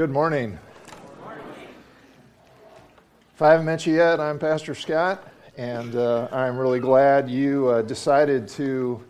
[0.00, 0.58] Good morning.
[3.34, 7.68] If I haven't met you yet, I'm Pastor Scott, and uh, I'm really glad you
[7.68, 9.04] uh, decided to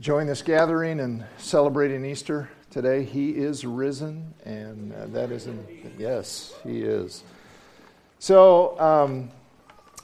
[0.00, 3.04] join this gathering and celebrating Easter today.
[3.04, 5.48] He is risen, and uh, that is,
[5.96, 7.22] yes, he is.
[8.18, 9.30] So, um,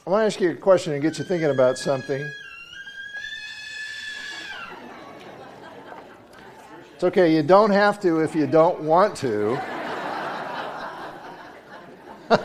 [0.06, 2.24] I want to ask you a question and get you thinking about something.
[7.02, 9.60] It's okay, you don't have to if you don't want to.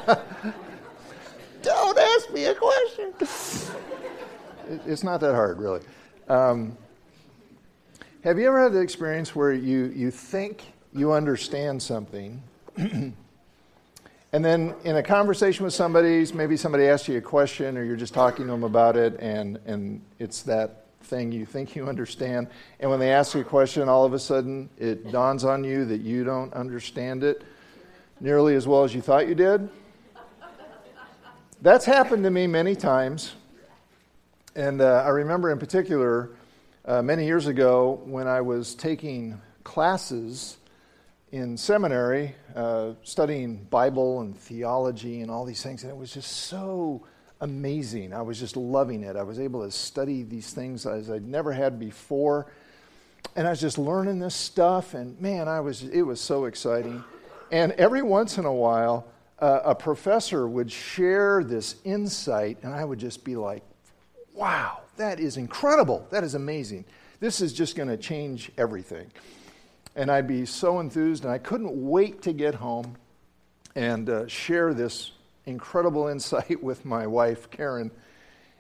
[1.61, 3.13] don't ask me a question.
[4.88, 5.81] it's not that hard, really.
[6.27, 6.75] Um,
[8.23, 12.41] have you ever had the experience where you, you think you understand something,
[12.77, 13.13] and
[14.31, 18.16] then in a conversation with somebody, maybe somebody asks you a question or you're just
[18.16, 22.47] talking to them about it, and, and it's that thing you think you understand.
[22.79, 25.85] And when they ask you a question, all of a sudden it dawns on you
[25.85, 27.43] that you don't understand it
[28.19, 29.69] nearly as well as you thought you did.
[31.61, 33.33] That's happened to me many times.
[34.55, 36.31] And uh, I remember in particular
[36.85, 40.57] uh, many years ago when I was taking classes
[41.31, 46.31] in seminary, uh, studying Bible and theology and all these things, and it was just
[46.31, 47.03] so
[47.41, 48.13] amazing.
[48.13, 49.16] I was just loving it.
[49.16, 52.47] I was able to study these things as I'd never had before.
[53.35, 57.03] And I was just learning this stuff, and man, I was, it was so exciting.
[57.52, 59.07] And every once in a while,
[59.39, 63.63] uh, a professor would share this insight, and I would just be like,
[64.33, 66.07] wow, that is incredible.
[66.09, 66.85] That is amazing.
[67.19, 69.11] This is just going to change everything.
[69.95, 72.95] And I'd be so enthused, and I couldn't wait to get home
[73.75, 75.11] and uh, share this
[75.48, 77.90] incredible insight with my wife, Karen.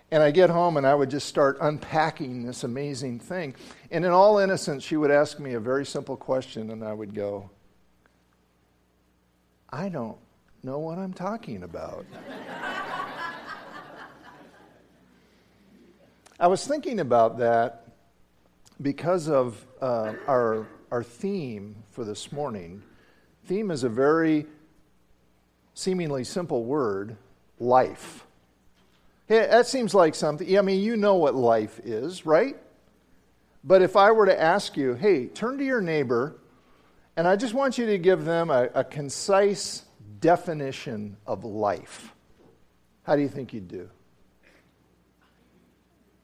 [0.09, 3.53] And I get home and I would just start unpacking this amazing thing.
[3.91, 7.13] And in all innocence, she would ask me a very simple question, and I would
[7.13, 7.49] go,
[9.69, 10.17] I don't
[10.63, 12.05] know what I'm talking about.
[16.39, 17.87] I was thinking about that
[18.81, 22.81] because of uh, our, our theme for this morning.
[23.45, 24.45] Theme is a very
[25.77, 27.15] seemingly simple word,
[27.59, 28.25] life.
[29.27, 32.57] Hey, that seems like something, I mean, you know what life is, right?
[33.63, 36.35] But if I were to ask you, hey, turn to your neighbor,
[37.15, 39.85] and I just want you to give them a, a concise
[40.19, 42.11] definition of life,
[43.03, 43.87] how do you think you'd do?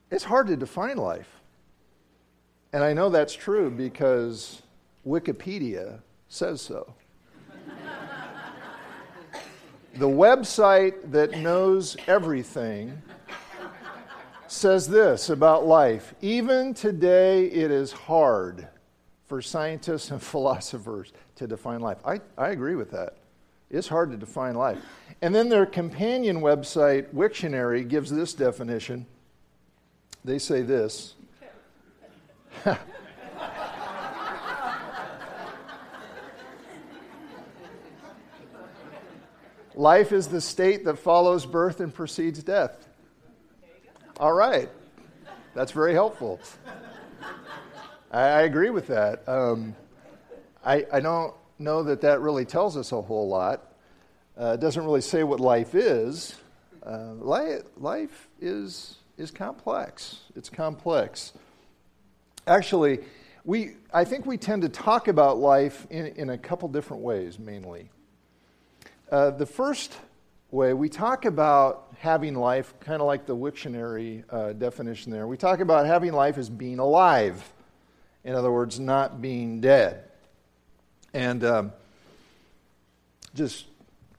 [0.10, 1.30] It's hard to define life.
[2.72, 4.64] And I know that's true because
[5.06, 6.96] Wikipedia says so
[9.96, 13.02] the website that knows everything
[14.48, 16.14] says this about life.
[16.22, 18.68] Even today it is hard
[19.28, 21.98] for scientists and philosophers to define life.
[22.06, 23.18] I, I agree with that.
[23.70, 24.78] It's hard to define life.
[25.22, 29.06] And then their companion website wiktionary gives this definition.
[30.24, 31.16] They say this
[39.76, 42.88] Life is the state that follows birth and precedes death.
[44.20, 44.70] All right.
[45.56, 46.40] That's very helpful.
[48.12, 49.28] I, I agree with that.
[49.28, 49.76] Um,
[50.64, 53.74] I, I, don't know that that really tells us a whole lot.
[54.40, 56.36] Uh, it doesn't really say what life is.
[56.86, 60.22] Uh, life, life is, is complex.
[60.36, 61.34] It's complex.
[62.46, 63.00] Actually,
[63.46, 67.40] we, I think we tend to talk about life in, in a couple different ways,
[67.40, 67.90] mainly.
[69.12, 69.94] Uh, the first
[70.52, 75.28] way, we talk about having life, kind of like the Wiktionary uh, definition there.
[75.28, 77.54] We talk about having life as being alive.
[78.24, 80.04] In other words, not being dead.
[81.14, 81.74] And um,
[83.36, 83.66] just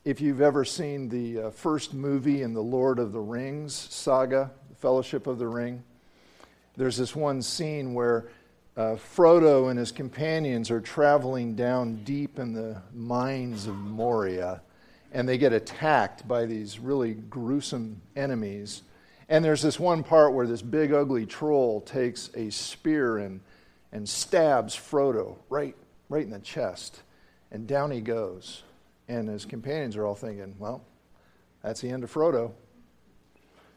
[0.05, 4.51] if you've ever seen the uh, first movie in the Lord of the Rings saga,
[4.78, 5.83] Fellowship of the Ring,
[6.77, 8.28] there's this one scene where
[8.77, 14.60] uh, Frodo and his companions are traveling down deep in the mines of Moria
[15.15, 18.83] and they get attacked by these really gruesome enemies.
[19.28, 23.41] And there's this one part where this big ugly troll takes a spear and,
[23.93, 25.77] and stabs Frodo right,
[26.09, 27.01] right in the chest.
[27.53, 28.65] And down he goes.
[29.07, 30.83] And his companions are all thinking, well,
[31.63, 32.51] that's the end of Frodo.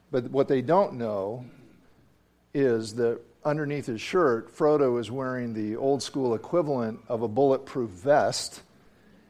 [0.10, 1.46] But what they don't know
[2.54, 7.92] is that underneath his shirt, Frodo is wearing the old school equivalent of a bulletproof
[7.92, 8.64] vest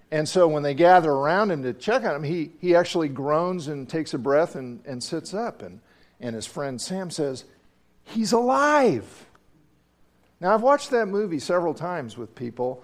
[0.09, 3.68] and so when they gather around him to check on him, he, he actually groans
[3.68, 5.62] and takes a breath and, and sits up.
[5.62, 5.81] And,
[6.19, 7.44] and his friend Sam says,
[8.06, 9.25] He's alive.
[10.39, 12.83] Now, I've watched that movie several times with people,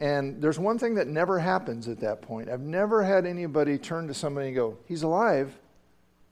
[0.00, 2.48] And there's one thing that never happens at that point.
[2.48, 5.56] I've never had anybody turn to somebody and go, He's alive.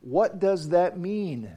[0.00, 1.50] What does that mean?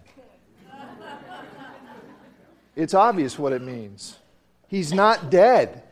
[2.76, 4.20] it's obvious what it means.
[4.68, 5.84] He's not dead.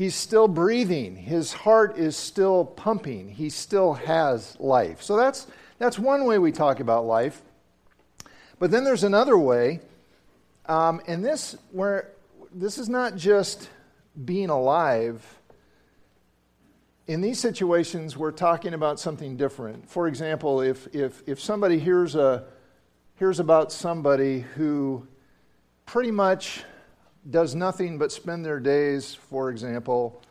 [0.00, 1.14] He's still breathing.
[1.14, 3.28] His heart is still pumping.
[3.28, 5.02] He still has life.
[5.02, 7.42] So that's, that's one way we talk about life.
[8.58, 9.80] But then there's another way,
[10.64, 12.12] um, and this where
[12.50, 13.68] this is not just
[14.24, 15.22] being alive
[17.06, 19.86] in these situations, we're talking about something different.
[19.86, 22.44] For example, if, if, if somebody hears, a,
[23.16, 25.06] hears about somebody who
[25.84, 26.64] pretty much
[27.28, 30.22] does nothing but spend their days, for example,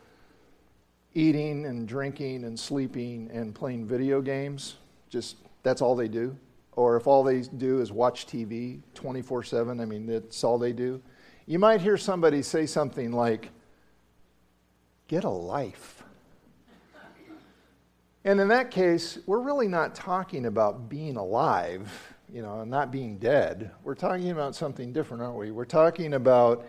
[1.14, 4.76] eating and drinking and sleeping and playing video games,
[5.08, 6.36] just that's all they do.
[6.72, 10.72] Or if all they do is watch TV 24 7, I mean, that's all they
[10.72, 11.00] do.
[11.46, 13.50] You might hear somebody say something like,
[15.08, 16.04] Get a life.
[18.24, 21.90] And in that case, we're really not talking about being alive,
[22.32, 23.72] you know, and not being dead.
[23.82, 25.50] We're talking about something different, aren't we?
[25.50, 26.66] We're talking about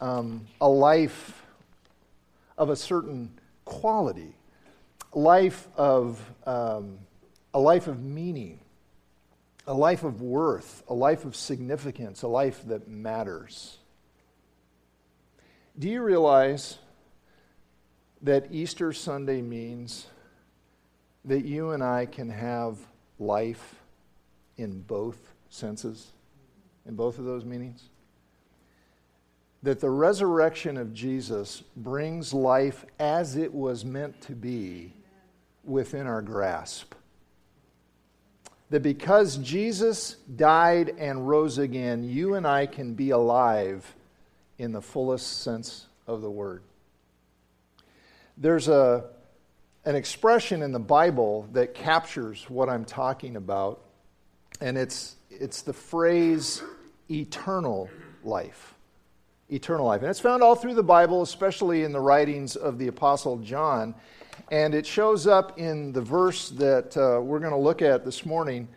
[0.00, 1.42] um, a life
[2.58, 3.30] of a certain
[3.64, 4.34] quality,
[5.12, 6.98] life of um,
[7.54, 8.58] a life of meaning,
[9.66, 13.78] a life of worth, a life of significance, a life that matters.
[15.78, 16.78] Do you realize
[18.22, 20.06] that Easter Sunday means?
[21.26, 22.78] that you and I can have
[23.18, 23.82] life
[24.56, 25.18] in both
[25.50, 26.12] senses,
[26.86, 27.82] in both of those meanings?
[29.66, 34.92] That the resurrection of Jesus brings life as it was meant to be
[35.64, 36.94] within our grasp.
[38.70, 43.92] That because Jesus died and rose again, you and I can be alive
[44.56, 46.62] in the fullest sense of the word.
[48.36, 49.06] There's a
[49.84, 53.82] an expression in the Bible that captures what I'm talking about,
[54.60, 56.62] and it's, it's the phrase
[57.10, 57.90] eternal
[58.22, 58.75] life.
[59.50, 60.00] Eternal life.
[60.02, 63.94] And it's found all through the Bible, especially in the writings of the Apostle John.
[64.50, 68.26] And it shows up in the verse that uh, we're going to look at this
[68.26, 68.68] morning,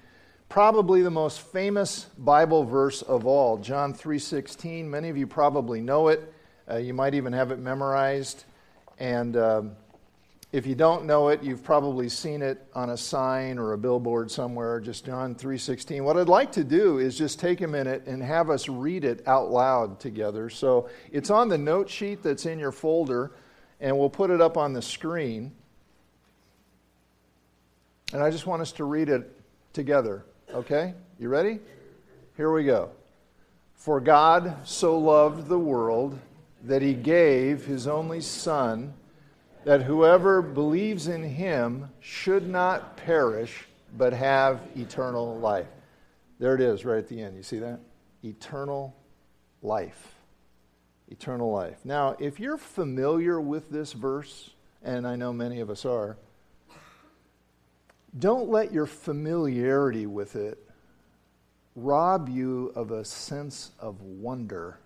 [0.48, 4.86] probably the most famous Bible verse of all, John 3:16.
[4.86, 6.34] Many of you probably know it.
[6.70, 8.46] Uh, you might even have it memorized.
[9.00, 9.72] And um,
[10.52, 14.32] if you don't know it, you've probably seen it on a sign or a billboard
[14.32, 16.04] somewhere, just John 3:16.
[16.04, 19.28] What I'd like to do is just take a minute and have us read it
[19.28, 20.50] out loud together.
[20.50, 23.32] So, it's on the note sheet that's in your folder
[23.80, 25.52] and we'll put it up on the screen.
[28.12, 29.32] And I just want us to read it
[29.74, 30.94] together, okay?
[31.20, 31.60] You ready?
[32.36, 32.90] Here we go.
[33.76, 36.20] For God so loved the world
[36.64, 38.94] that he gave his only son
[39.66, 43.68] that whoever believes in him should not perish,
[43.98, 45.68] but have eternal life.
[46.40, 47.36] There it is, right at the end.
[47.36, 47.80] You see that?
[48.24, 48.96] Eternal
[49.62, 50.16] life.
[51.10, 51.78] Eternal life.
[51.84, 54.52] Now, if you're familiar with this verse,
[54.84, 56.18] and I know many of us are,
[58.18, 60.58] don't let your familiarity with it
[61.76, 64.80] rob you of a sense of wonder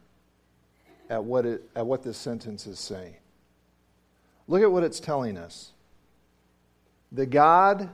[1.09, 3.15] at what, it, at what this sentence is saying.
[4.47, 5.71] Look at what it's telling us.
[7.11, 7.89] The God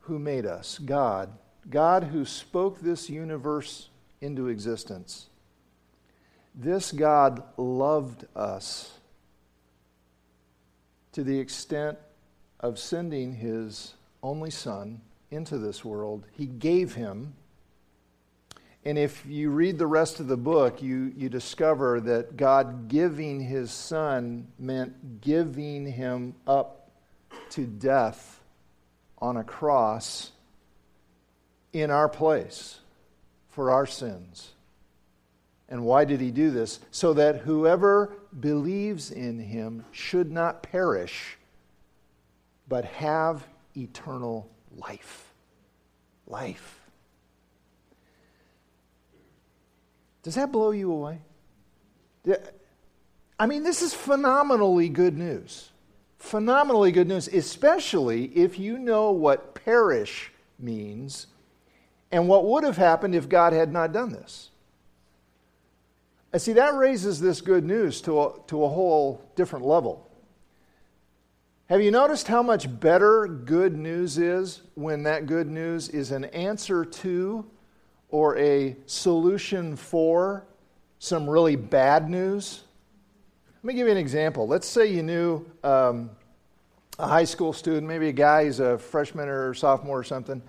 [0.00, 1.30] who made us, God,
[1.68, 3.88] God who spoke this universe
[4.20, 5.26] into existence,
[6.54, 8.98] this God loved us
[11.12, 11.98] to the extent
[12.60, 16.24] of sending his only Son into this world.
[16.32, 17.34] He gave him
[18.86, 23.40] and if you read the rest of the book, you, you discover that God giving
[23.40, 26.88] his son meant giving him up
[27.50, 28.40] to death
[29.18, 30.30] on a cross
[31.72, 32.78] in our place
[33.48, 34.52] for our sins.
[35.68, 36.78] And why did he do this?
[36.92, 41.36] So that whoever believes in him should not perish,
[42.68, 43.44] but have
[43.76, 45.34] eternal life.
[46.28, 46.85] Life.
[50.26, 51.20] Does that blow you away?
[53.38, 55.70] I mean, this is phenomenally good news.
[56.18, 61.28] Phenomenally good news, especially if you know what perish means
[62.10, 64.50] and what would have happened if God had not done this.
[66.32, 70.10] And see, that raises this good news to a, to a whole different level.
[71.66, 76.24] Have you noticed how much better good news is when that good news is an
[76.24, 77.48] answer to
[78.10, 80.44] or a solution for
[80.98, 82.62] some really bad news?
[83.62, 84.46] Let me give you an example.
[84.46, 86.10] Let's say you knew um,
[86.98, 90.40] a high school student, maybe a guy, he's a freshman or sophomore or something,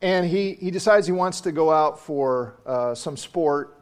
[0.00, 3.78] and he, he decides he wants to go out for uh, some sport,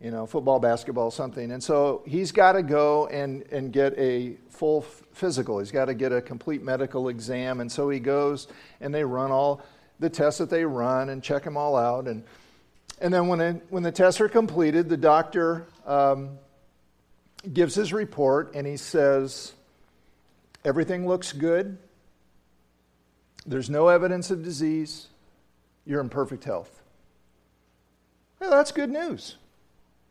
[0.00, 1.52] you know, football, basketball, something.
[1.52, 5.58] And so he's got to go and, and get a full physical.
[5.58, 7.60] He's got to get a complete medical exam.
[7.60, 8.48] And so he goes
[8.80, 9.62] and they run all
[9.98, 12.08] the tests that they run and check him all out.
[12.08, 12.24] And,
[13.00, 16.38] and then when, when the tests are completed, the doctor um,
[17.50, 19.52] gives his report and he says,
[20.62, 21.78] Everything looks good.
[23.46, 25.06] There's no evidence of disease.
[25.86, 26.82] You're in perfect health.
[28.38, 29.36] Well, that's good news.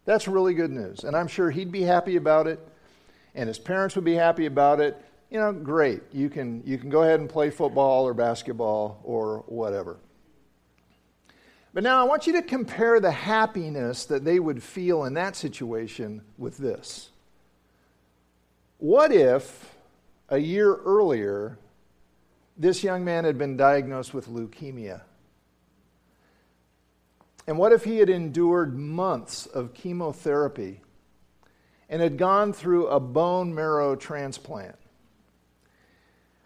[0.06, 1.04] That's really good news.
[1.04, 2.60] And I'm sure he'd be happy about it,
[3.36, 5.00] and his parents would be happy about it.
[5.30, 6.02] You know, great.
[6.12, 9.98] You can, you can go ahead and play football or basketball or whatever.
[11.74, 15.36] But now I want you to compare the happiness that they would feel in that
[15.36, 17.10] situation with this.
[18.80, 19.76] What if
[20.30, 21.58] a year earlier
[22.58, 25.02] this young man had been diagnosed with leukemia?
[27.46, 30.82] And what if he had endured months of chemotherapy
[31.90, 34.76] and had gone through a bone marrow transplant?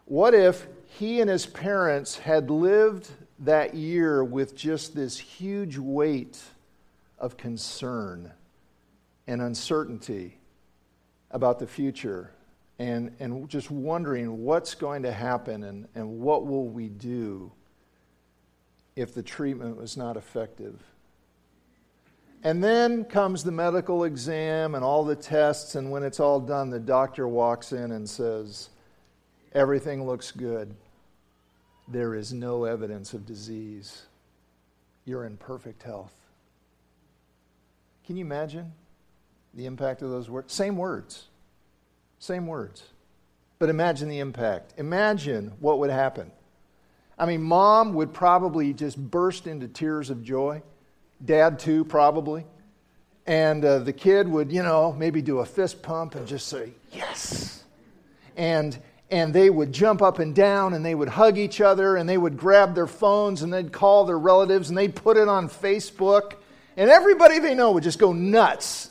[0.05, 3.09] What if he and his parents had lived
[3.45, 6.41] that year with just this huge weight
[7.19, 8.31] of concern
[9.27, 10.37] and uncertainty
[11.31, 12.31] about the future
[12.79, 17.51] and, and just wondering what's going to happen and, and what will we do
[18.95, 20.81] if the treatment was not effective.
[22.43, 26.69] And then comes the medical exam and all the tests, and when it's all done,
[26.69, 28.69] the doctor walks in and says,
[29.53, 30.75] Everything looks good.
[31.87, 34.03] There is no evidence of disease.
[35.05, 36.13] You're in perfect health.
[38.05, 38.73] Can you imagine
[39.53, 40.53] the impact of those words?
[40.53, 41.25] Same words.
[42.19, 42.83] Same words.
[43.59, 44.73] But imagine the impact.
[44.77, 46.31] Imagine what would happen.
[47.17, 50.63] I mean, mom would probably just burst into tears of joy.
[51.23, 52.45] Dad, too, probably.
[53.25, 56.71] And uh, the kid would, you know, maybe do a fist pump and just say,
[56.91, 57.63] yes.
[58.35, 58.77] And
[59.13, 62.17] and they would jump up and down and they would hug each other and they
[62.17, 66.33] would grab their phones and they'd call their relatives and they'd put it on Facebook.
[66.75, 68.89] And everybody they know would just go nuts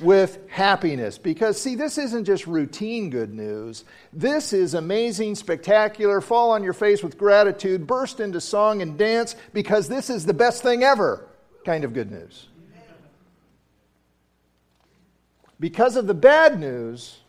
[0.00, 1.16] with happiness.
[1.16, 3.86] Because, see, this isn't just routine good news.
[4.12, 9.34] This is amazing, spectacular, fall on your face with gratitude, burst into song and dance
[9.54, 11.26] because this is the best thing ever
[11.64, 12.48] kind of good news.
[15.58, 17.20] Because of the bad news,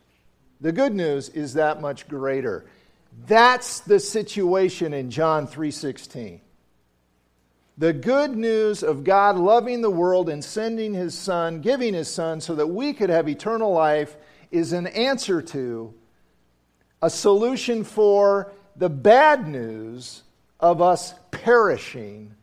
[0.62, 2.66] the good news is that much greater.
[3.28, 6.42] That's the situation in John 3:16.
[7.78, 12.40] The good news of God loving the world and sending his son, giving his son
[12.40, 14.16] so that we could have eternal life
[14.50, 15.94] is an answer to
[17.02, 20.24] a solution for the bad news
[20.60, 22.34] of us perishing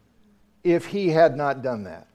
[0.63, 2.07] if he had not done that.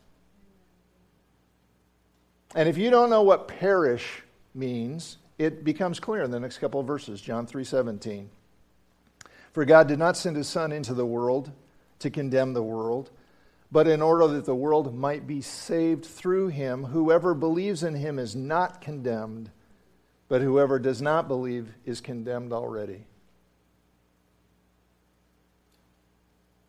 [2.55, 4.23] And if you don't know what perish
[4.53, 8.29] means, it becomes clear in the next couple of verses, John 3:17.
[9.51, 11.51] For God did not send his son into the world
[12.00, 13.12] to condemn the world,
[13.72, 18.20] but in order that the world might be saved through him, whoever believes in him
[18.20, 19.51] is not condemned,
[20.27, 23.06] but whoever does not believe is condemned already.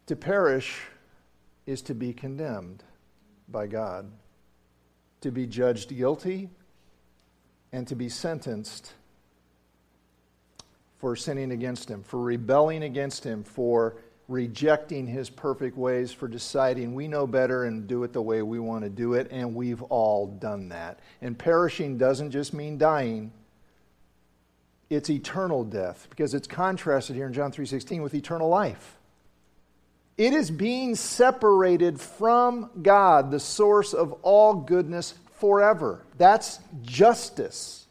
[0.07, 0.89] To perish
[1.67, 2.83] is to be condemned
[3.49, 4.11] by God,
[5.21, 6.51] to be judged guilty
[7.73, 8.93] and to be sentenced
[10.99, 13.97] for sinning against him, for rebelling against him, for
[14.29, 18.59] rejecting his perfect ways, for deciding we know better and do it the way we
[18.59, 20.99] want to do it, and we've all done that.
[21.23, 23.33] And perishing doesn't just mean dying.
[24.91, 28.99] It's eternal death because it's contrasted here in John 3:16 with eternal life.
[30.17, 36.05] It is being separated from God, the source of all goodness forever.
[36.17, 37.87] That's justice.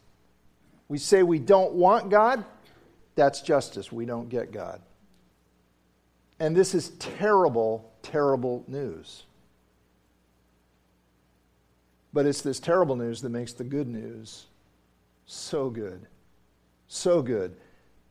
[0.88, 2.44] We say we don't want God,
[3.14, 3.90] that's justice.
[3.90, 4.80] We don't get God.
[6.40, 9.24] And this is terrible, terrible news.
[12.12, 14.46] But it's this terrible news that makes the good news
[15.26, 16.06] so good.
[16.86, 17.56] So good.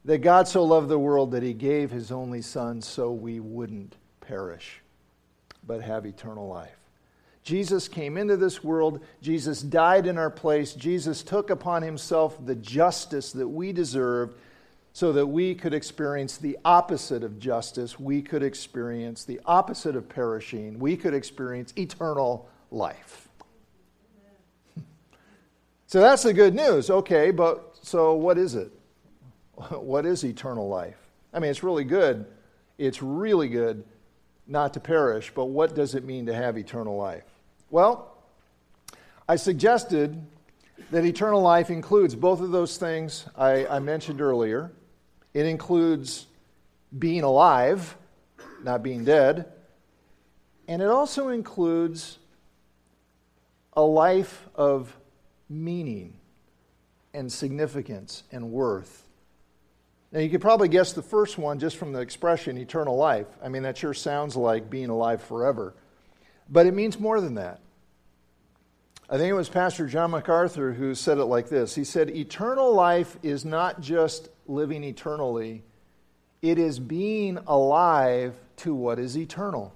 [0.05, 3.95] That God so loved the world that he gave his only Son so we wouldn't
[4.21, 4.81] perish,
[5.65, 6.86] but have eternal life.
[7.47, 8.99] Jesus came into this world.
[9.21, 10.73] Jesus died in our place.
[10.73, 14.37] Jesus took upon himself the justice that we deserved
[14.91, 17.97] so that we could experience the opposite of justice.
[17.97, 20.77] We could experience the opposite of perishing.
[20.77, 23.29] We could experience eternal life.
[25.89, 26.89] So that's the good news.
[26.89, 28.73] Okay, but so what is it?
[29.69, 30.99] What is eternal life?
[31.33, 32.25] I mean, it's really good.
[32.77, 33.85] It's really good
[34.47, 37.36] not to perish, but what does it mean to have eternal life?
[37.69, 38.15] Well,
[39.27, 40.21] I suggested
[40.91, 44.71] that eternal life includes both of those things I, I mentioned earlier.
[45.33, 46.27] It includes
[46.97, 47.97] being alive,
[48.63, 49.51] not being dead,
[50.69, 52.19] and it also includes
[53.73, 54.95] a life of
[55.49, 56.13] meaning
[57.13, 59.03] and significance and worth.
[60.13, 63.27] Now, you could probably guess the first one just from the expression eternal life.
[63.43, 65.73] I mean, that sure sounds like being alive forever.
[66.49, 67.59] But it means more than that.
[69.09, 72.73] I think it was Pastor John MacArthur who said it like this He said, Eternal
[72.73, 75.63] life is not just living eternally,
[76.41, 79.73] it is being alive to what is eternal,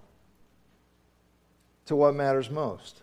[1.86, 3.02] to what matters most.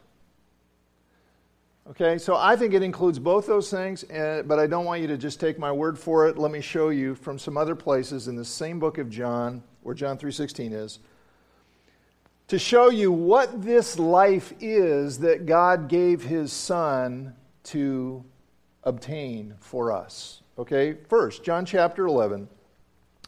[1.90, 5.06] Okay, so I think it includes both those things, uh, but I don't want you
[5.06, 6.36] to just take my word for it.
[6.36, 9.94] Let me show you from some other places in the same book of John, where
[9.94, 10.98] John 3:16 is,
[12.48, 18.24] to show you what this life is that God gave his son to
[18.84, 20.42] obtain for us.
[20.58, 20.96] Okay?
[21.08, 22.48] First, John chapter 11.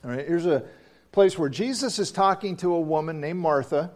[0.03, 0.65] All right, here's a
[1.13, 3.91] place where Jesus is talking to a woman named Martha.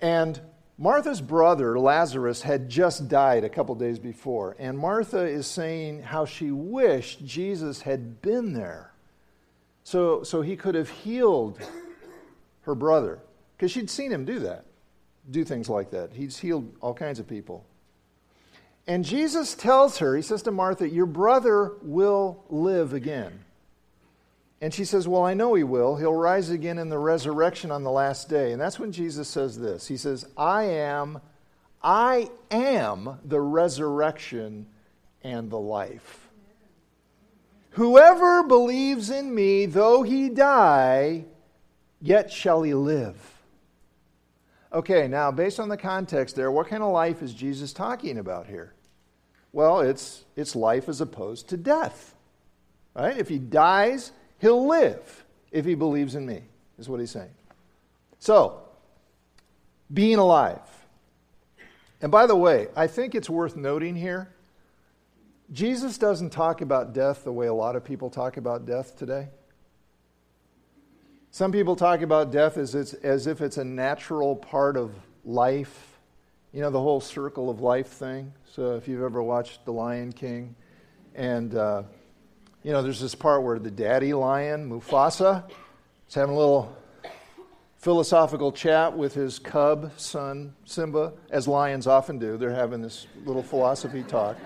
[0.00, 0.40] And
[0.78, 6.24] Martha's brother, Lazarus, had just died a couple days before, and Martha is saying how
[6.24, 8.90] she wished Jesus had been there
[9.84, 11.58] so, so he could have healed
[12.62, 13.18] her brother,
[13.60, 14.64] because she'd seen him do that,
[15.30, 16.14] do things like that.
[16.14, 17.66] He's healed all kinds of people.
[18.86, 23.44] And Jesus tells her, he says to Martha, Your brother will live again.
[24.62, 25.96] And she says, Well, I know he will.
[25.96, 28.52] He'll rise again in the resurrection on the last day.
[28.52, 31.20] And that's when Jesus says this He says, I am,
[31.82, 34.68] I am the resurrection
[35.22, 36.30] and the life.
[37.72, 41.26] Whoever believes in me, though he die,
[42.00, 43.36] yet shall he live.
[44.72, 48.46] Okay, now, based on the context there, what kind of life is Jesus talking about
[48.46, 48.72] here?
[49.52, 52.14] Well, it's, it's life as opposed to death.
[52.94, 53.16] Right?
[53.16, 56.42] If he dies, He'll live if he believes in me,
[56.78, 57.30] is what he's saying.
[58.18, 58.62] So,
[59.92, 60.60] being alive.
[62.00, 64.30] And by the way, I think it's worth noting here
[65.52, 69.28] Jesus doesn't talk about death the way a lot of people talk about death today.
[71.32, 74.92] Some people talk about death as, it's, as if it's a natural part of
[75.24, 76.00] life.
[76.52, 78.32] You know, the whole circle of life thing.
[78.50, 80.56] So if you've ever watched The Lion King,
[81.14, 81.84] and uh,
[82.64, 85.48] you know, there's this part where the daddy lion, Mufasa,
[86.08, 86.76] is having a little
[87.76, 92.38] philosophical chat with his cub son, Simba, as lions often do.
[92.38, 94.36] They're having this little philosophy talk.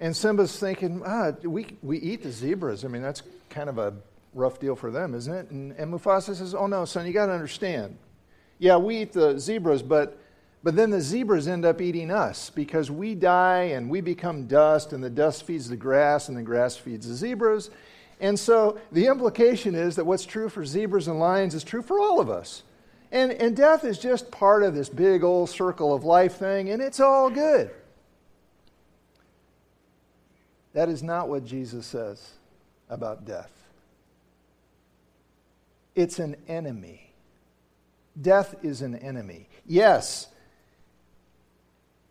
[0.00, 2.82] and Simba's thinking, ah, we, we eat the zebras.
[2.82, 3.22] I mean, that's
[3.56, 3.94] kind of a
[4.34, 5.50] rough deal for them, isn't it?
[5.50, 7.96] And, and Mufasa says, oh no, son, you got to understand.
[8.58, 10.18] Yeah, we eat the zebras, but
[10.62, 14.92] but then the zebras end up eating us because we die and we become dust,
[14.92, 17.70] and the dust feeds the grass, and the grass feeds the zebras.
[18.20, 22.00] And so the implication is that what's true for zebras and lions is true for
[22.00, 22.64] all of us.
[23.12, 26.82] And, and death is just part of this big old circle of life thing, and
[26.82, 27.70] it's all good.
[30.72, 32.32] That is not what Jesus says
[32.88, 33.50] about death.
[35.94, 37.12] It's an enemy.
[38.20, 39.48] Death is an enemy.
[39.66, 40.28] Yes,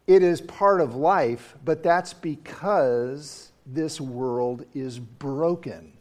[0.07, 5.93] it is part of life, but that's because this world is broken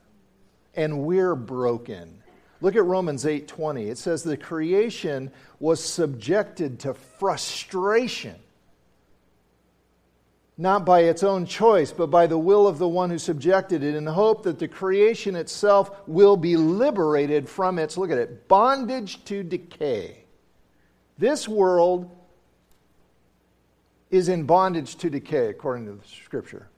[0.74, 2.22] and we're broken.
[2.60, 3.88] Look at Romans 8:20.
[3.88, 8.36] It says the creation was subjected to frustration
[10.56, 13.94] not by its own choice, but by the will of the one who subjected it,
[13.94, 18.46] in the hope that the creation itself will be liberated from its, look at it,
[18.46, 20.24] bondage to decay.
[21.18, 22.10] This world
[24.10, 26.68] is in bondage to decay according to the scripture.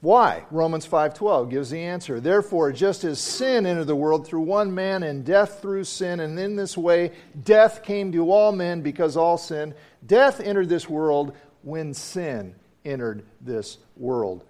[0.00, 0.44] Why?
[0.50, 2.20] Romans 5:12 gives the answer.
[2.20, 6.38] Therefore, just as sin entered the world through one man and death through sin, and
[6.38, 9.74] in this way death came to all men because all sin,
[10.06, 11.32] death entered this world
[11.66, 14.44] when sin entered this world.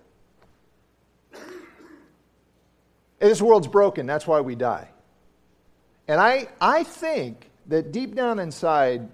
[3.18, 4.90] This world's broken, that's why we die.
[6.06, 9.08] And I, I think that deep down inside,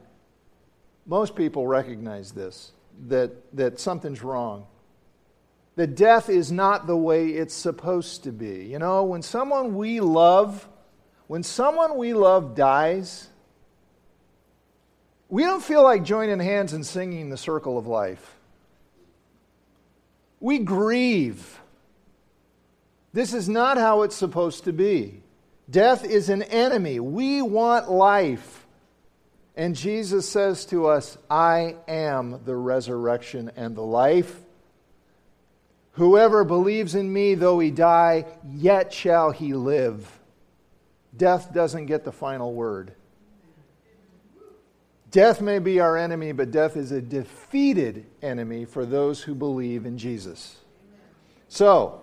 [1.07, 2.73] most people recognize this
[3.07, 4.67] that, that something's wrong.
[5.77, 8.65] That death is not the way it's supposed to be.
[8.65, 10.69] You know, when someone we love,
[11.29, 13.29] when someone we love dies,
[15.33, 18.37] we don't feel like joining hands and singing the circle of life.
[20.41, 21.59] We grieve.
[23.15, 25.23] This is not how it's supposed to be.
[25.71, 27.01] Death is an enemy.
[27.01, 28.67] We want life.
[29.57, 34.39] And Jesus says to us, I am the resurrection and the life.
[35.93, 40.07] Whoever believes in me, though he die, yet shall he live.
[41.17, 42.93] Death doesn't get the final word.
[45.13, 49.85] Death may be our enemy, but death is a defeated enemy for those who believe
[49.85, 50.57] in Jesus.
[51.49, 52.01] So,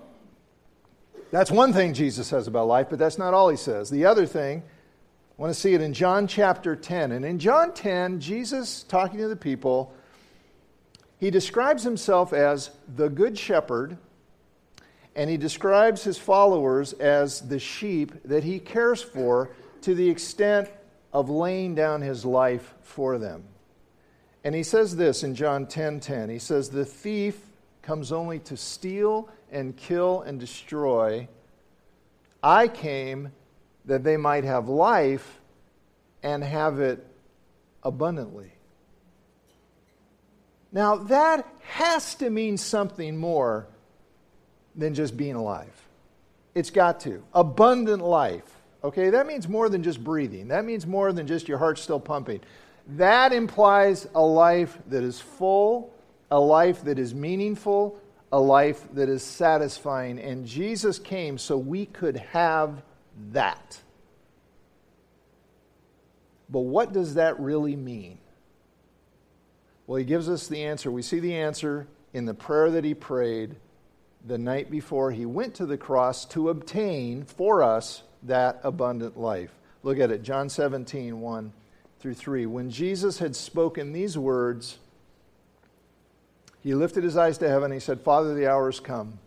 [1.31, 3.89] that's one thing Jesus says about life, but that's not all he says.
[3.89, 7.11] The other thing, I want to see it in John chapter 10.
[7.11, 9.91] And in John 10, Jesus, talking to the people,
[11.17, 13.97] he describes himself as the good shepherd,
[15.15, 19.49] and he describes his followers as the sheep that he cares for
[19.81, 20.69] to the extent
[21.11, 23.43] of laying down his life for them.
[24.43, 25.69] And he says this in John 10:10.
[25.69, 26.29] 10, 10.
[26.29, 27.39] He says the thief
[27.81, 31.27] comes only to steal and kill and destroy.
[32.41, 33.31] I came
[33.85, 35.39] that they might have life
[36.23, 37.05] and have it
[37.83, 38.53] abundantly.
[40.71, 43.67] Now, that has to mean something more
[44.75, 45.87] than just being alive.
[46.53, 47.23] It's got to.
[47.33, 48.48] Abundant life.
[48.83, 50.47] Okay, that means more than just breathing.
[50.49, 52.39] That means more than just your heart still pumping.
[52.87, 55.93] That implies a life that is full,
[56.31, 57.99] a life that is meaningful,
[58.31, 60.17] a life that is satisfying.
[60.19, 62.81] And Jesus came so we could have
[63.31, 63.79] that.
[66.49, 68.17] But what does that really mean?
[69.85, 70.89] Well, he gives us the answer.
[70.89, 73.55] We see the answer in the prayer that he prayed
[74.25, 79.51] the night before he went to the cross to obtain for us that abundant life.
[79.83, 81.53] Look at it, John 17, 1
[81.99, 82.45] through 3.
[82.45, 84.77] When Jesus had spoken these words,
[86.61, 89.19] he lifted his eyes to heaven and he said, Father, the hour has come.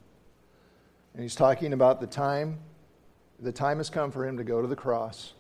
[1.15, 2.59] And he's talking about the time.
[3.41, 5.33] The time has come for him to go to the cross.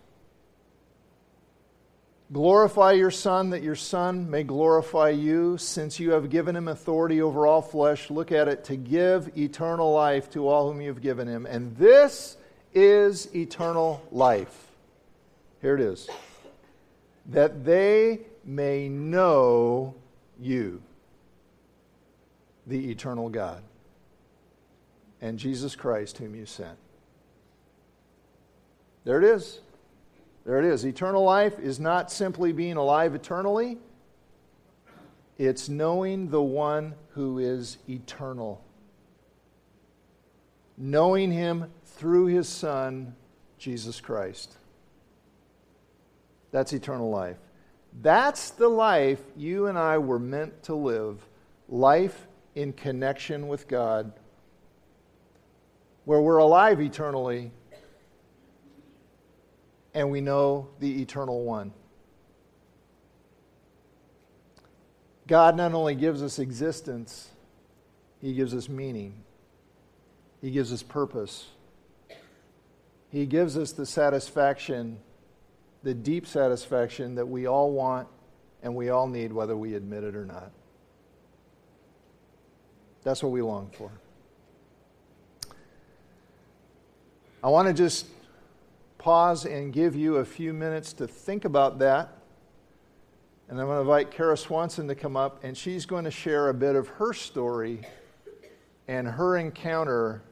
[2.32, 7.20] Glorify your Son, that your Son may glorify you, since you have given him authority
[7.20, 8.10] over all flesh.
[8.10, 11.44] Look at it, to give eternal life to all whom you have given him.
[11.44, 12.38] And this
[12.74, 14.68] is eternal life.
[15.60, 16.08] Here it is.
[17.26, 19.94] That they may know
[20.40, 20.82] you,
[22.66, 23.62] the eternal God,
[25.20, 26.76] and Jesus Christ, whom you sent.
[29.04, 29.60] There it is.
[30.44, 30.84] There it is.
[30.84, 33.78] Eternal life is not simply being alive eternally,
[35.38, 38.62] it's knowing the one who is eternal.
[40.76, 43.14] Knowing him through his Son,
[43.58, 44.56] Jesus Christ.
[46.50, 47.38] That's eternal life.
[48.00, 51.18] That's the life you and I were meant to live
[51.68, 54.12] life in connection with God,
[56.04, 57.50] where we're alive eternally
[59.94, 61.72] and we know the eternal one.
[65.26, 67.28] God not only gives us existence,
[68.20, 69.22] He gives us meaning,
[70.40, 71.46] He gives us purpose.
[73.12, 74.98] He gives us the satisfaction,
[75.82, 78.08] the deep satisfaction that we all want
[78.62, 80.50] and we all need, whether we admit it or not.
[83.02, 83.90] That's what we long for.
[87.44, 88.06] I want to just
[88.96, 92.16] pause and give you a few minutes to think about that.
[93.50, 96.48] And I'm going to invite Kara Swanson to come up, and she's going to share
[96.48, 97.82] a bit of her story
[98.88, 100.22] and her encounter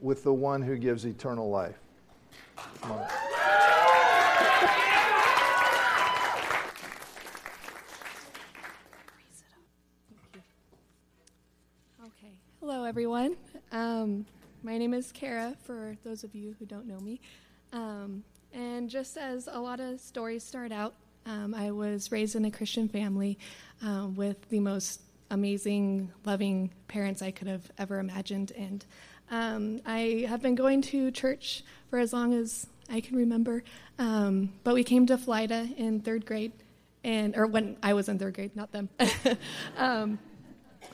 [0.00, 1.76] with the one who gives eternal life.
[12.04, 12.32] Okay.
[12.60, 13.36] Hello, everyone.
[13.72, 14.26] Um,
[14.62, 17.20] my name is Kara, for those of you who don't know me.
[17.72, 20.94] Um, and just as a lot of stories start out,
[21.26, 23.38] um, I was raised in a Christian family
[23.82, 28.52] um, with the most amazing, loving parents I could have ever imagined.
[28.56, 28.84] And
[29.30, 33.62] um, I have been going to church for as long as I can remember.
[33.98, 36.52] Um, but we came to Florida in third grade,
[37.04, 38.88] and or when I was in third grade, not them.
[39.76, 40.18] um,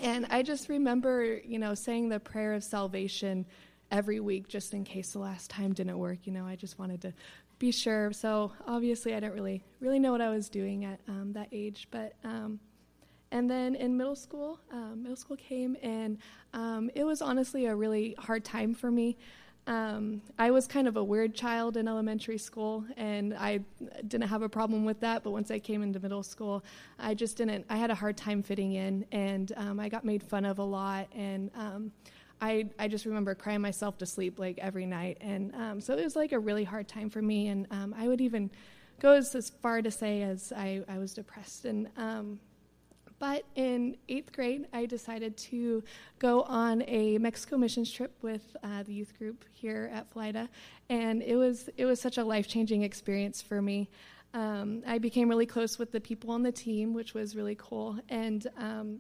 [0.02, 3.46] and I just remember, you know, saying the prayer of salvation
[3.90, 6.18] every week, just in case the last time didn't work.
[6.24, 7.14] You know, I just wanted to
[7.58, 8.12] be sure.
[8.12, 11.88] So obviously, I didn't really really know what I was doing at um, that age,
[11.90, 12.60] but um,
[13.30, 16.18] and then in middle school, um, middle school came, and
[16.52, 19.16] um, it was honestly a really hard time for me.
[19.66, 23.60] um, I was kind of a weird child in elementary school, and I
[24.06, 25.24] didn't have a problem with that.
[25.24, 26.64] But once I came into middle school,
[26.98, 27.66] I just didn't.
[27.68, 30.62] I had a hard time fitting in, and um, I got made fun of a
[30.62, 31.08] lot.
[31.14, 31.90] And um,
[32.40, 35.18] I, I just remember crying myself to sleep like every night.
[35.20, 37.48] And um, so it was like a really hard time for me.
[37.48, 38.50] And um, I would even
[39.00, 41.64] go as far to say as I, I was depressed.
[41.64, 42.38] And um,
[43.18, 45.82] but in eighth grade, I decided to
[46.18, 50.48] go on a Mexico missions trip with uh, the youth group here at Flida,
[50.88, 53.88] and it was it was such a life changing experience for me.
[54.34, 57.98] Um, I became really close with the people on the team, which was really cool.
[58.10, 58.98] And um,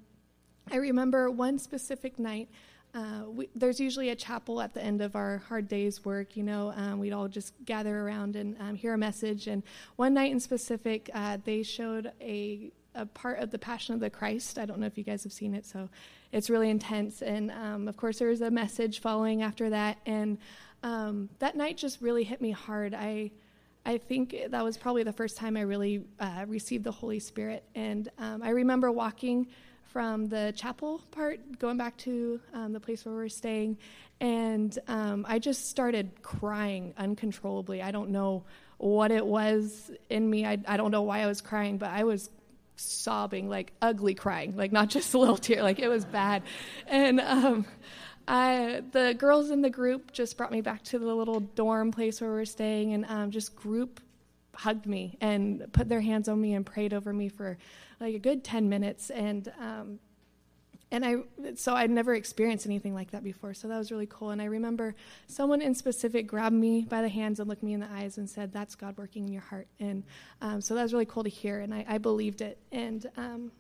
[0.70, 2.48] I remember one specific night.
[2.94, 6.38] Uh, we, there's usually a chapel at the end of our hard day's work.
[6.38, 9.46] You know, um, we'd all just gather around and um, hear a message.
[9.46, 9.62] And
[9.96, 14.10] one night in specific, uh, they showed a a part of the Passion of the
[14.10, 14.58] Christ.
[14.58, 15.88] I don't know if you guys have seen it, so
[16.32, 17.22] it's really intense.
[17.22, 20.38] And um, of course, there was a message following after that, and
[20.82, 22.94] um, that night just really hit me hard.
[22.94, 23.30] I
[23.84, 27.62] I think that was probably the first time I really uh, received the Holy Spirit,
[27.74, 29.46] and um, I remember walking
[29.84, 33.78] from the chapel part, going back to um, the place where we were staying,
[34.20, 37.80] and um, I just started crying uncontrollably.
[37.80, 38.44] I don't know
[38.78, 40.44] what it was in me.
[40.44, 42.28] I, I don't know why I was crying, but I was
[42.76, 46.42] sobbing, like ugly crying, like not just a little tear, like it was bad.
[46.86, 47.66] And um,
[48.28, 52.20] I, the girls in the group just brought me back to the little dorm place
[52.20, 54.00] where we are staying, and um, just group
[54.54, 57.58] hugged me and put their hands on me and prayed over me for
[58.00, 59.10] like a good 10 minutes.
[59.10, 59.98] And um,
[60.90, 61.16] and I
[61.56, 64.30] so I'd never experienced anything like that before, so that was really cool.
[64.30, 64.94] And I remember
[65.26, 68.28] someone in specific grabbed me by the hands and looked me in the eyes and
[68.28, 70.04] said, "That's God working in your heart." And
[70.40, 72.58] um, so that was really cool to hear, and I, I believed it.
[72.70, 73.50] And um,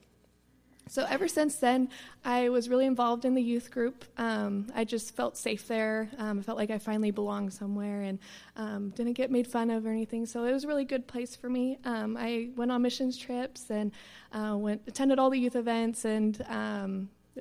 [0.88, 1.88] so ever since then,
[2.24, 4.04] I was really involved in the youth group.
[4.18, 6.08] Um, I just felt safe there.
[6.16, 8.20] Um, I felt like I finally belonged somewhere and
[8.54, 10.26] um, didn't get made fun of or anything.
[10.26, 11.78] So it was a really good place for me.
[11.84, 13.90] Um, I went on missions trips and
[14.32, 16.40] uh, went attended all the youth events and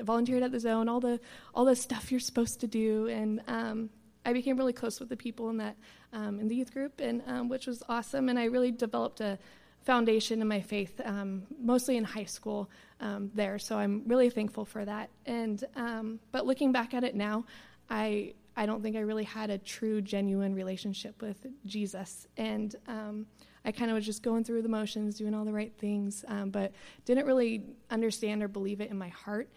[0.01, 1.19] volunteered at the zone, all the
[1.53, 3.89] all the stuff you're supposed to do, and um,
[4.25, 5.75] I became really close with the people in that
[6.13, 8.29] um, in the youth group, and um, which was awesome.
[8.29, 9.37] And I really developed a
[9.81, 13.59] foundation in my faith, um, mostly in high school um, there.
[13.59, 15.09] So I'm really thankful for that.
[15.25, 17.45] And um, but looking back at it now,
[17.89, 22.75] I I don't think I really had a true, genuine relationship with Jesus, and
[23.65, 26.51] I kind of was just going through the motions, doing all the right things, um,
[26.51, 26.71] but
[27.03, 29.49] didn't really understand or believe it in my heart.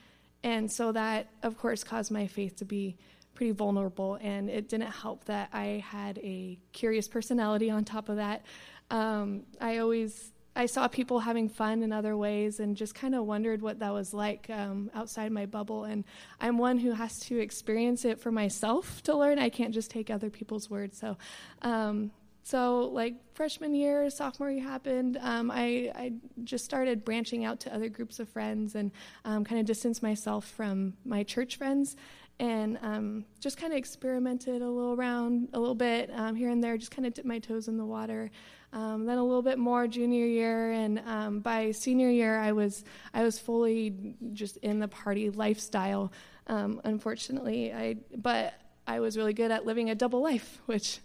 [0.42, 2.96] And so that, of course, caused my faith to be
[3.35, 4.18] pretty vulnerable.
[4.20, 8.44] And it didn't help that I had a curious personality on top of that.
[8.90, 13.24] Um, I always I saw people having fun in other ways and just kind of
[13.24, 15.85] wondered what that was like um, outside my bubble.
[15.85, 16.03] And
[16.40, 19.38] I'm one who has to experience it for myself to learn.
[19.38, 20.98] I can't just take other people's words.
[20.98, 21.16] So
[21.62, 22.11] um,
[22.48, 26.12] so, like freshman year, sophomore year happened, um, I, I,
[26.44, 28.90] just started branching out to other groups of friends and
[29.26, 31.94] um, kind of distanced myself from my church friends
[32.40, 36.64] and um, just kind of experimented a little around a little bit um, here and
[36.64, 38.30] there, just kind of dipped my toes in the water.
[38.72, 42.82] Um, then a little bit more junior year, and um, by senior year, I was
[43.12, 43.92] I was fully
[44.32, 46.12] just in the party lifestyle.
[46.46, 48.54] unfortunately, I but
[48.87, 51.00] I was really good at living a double life, which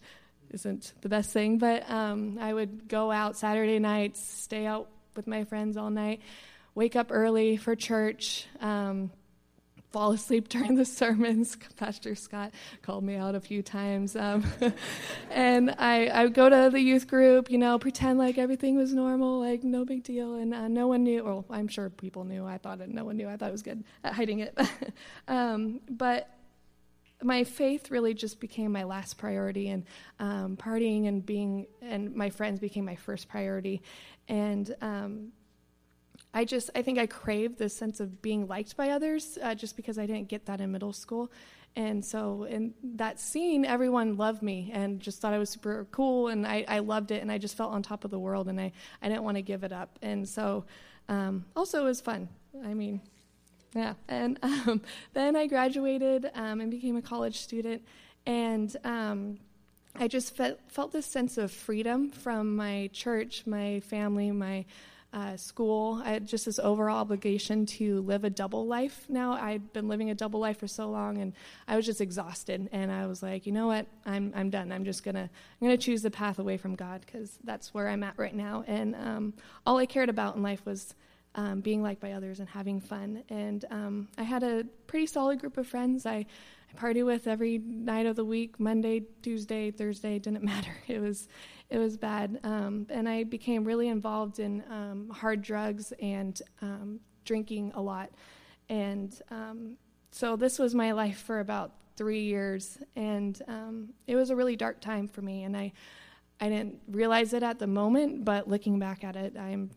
[0.54, 5.28] isn't the best thing, but um, I would go out Saturday nights, stay out with
[5.28, 6.22] my friends all night,
[6.76, 9.12] wake up early for church, um,
[9.92, 11.58] fall asleep during the sermons.
[11.78, 14.16] Pastor Scott called me out a few times.
[14.16, 14.44] Um,
[15.32, 18.94] and I, I would go to the youth group, you know, pretend like everything was
[18.94, 20.36] normal, like no big deal.
[20.36, 22.46] And uh, no one knew, well, I'm sure people knew.
[22.46, 23.30] I thought it, no one knew.
[23.30, 24.58] I thought it was good at hiding it.
[25.28, 26.28] um, but
[27.24, 29.86] my faith really just became my last priority, and
[30.20, 33.82] um, partying and being and my friends became my first priority.
[34.28, 35.32] And um,
[36.34, 39.76] I just I think I craved this sense of being liked by others, uh, just
[39.76, 41.32] because I didn't get that in middle school.
[41.76, 46.28] And so in that scene, everyone loved me and just thought I was super cool,
[46.28, 48.62] and I, I loved it, and I just felt on top of the world, and
[48.62, 49.98] I, I didn't want to give it up.
[50.02, 50.66] And so
[51.10, 52.30] um, also it was fun.
[52.64, 53.02] I mean,
[53.74, 53.94] yeah.
[54.08, 54.82] And um,
[55.14, 57.84] then I graduated um, and became a college student.
[58.26, 59.40] And um,
[59.96, 64.66] I just fe- felt this sense of freedom from my church, my family, my
[65.14, 66.02] uh, school.
[66.04, 69.34] I had just this overall obligation to live a double life now.
[69.34, 71.34] I'd been living a double life for so long, and
[71.68, 72.68] I was just exhausted.
[72.72, 73.86] And I was like, you know what?
[74.08, 74.72] I'm I'm done.
[74.72, 75.30] I'm just gonna
[75.62, 78.64] I'm gonna choose the path away from God because that's where I'm at right now.
[78.66, 79.34] And um,
[79.68, 80.96] all I cared about in life was
[81.36, 83.24] um, being liked by others and having fun.
[83.30, 86.06] And um, I had a pretty solid group of friends.
[86.06, 86.26] I, I
[86.76, 90.76] party with every night of the week, Monday, Tuesday, Thursday, didn't matter.
[90.88, 91.28] It was
[91.70, 92.40] it was bad.
[92.44, 98.12] Um, and I became really involved in um, hard drugs and um, drinking a lot.
[98.70, 99.78] And um,
[100.12, 102.78] so this was my life for about three years.
[102.96, 103.42] And
[104.06, 105.44] it was a really dark time for me.
[105.44, 105.72] And I,
[106.40, 109.72] I didn't realize it at the moment, but looking back at it, I'm,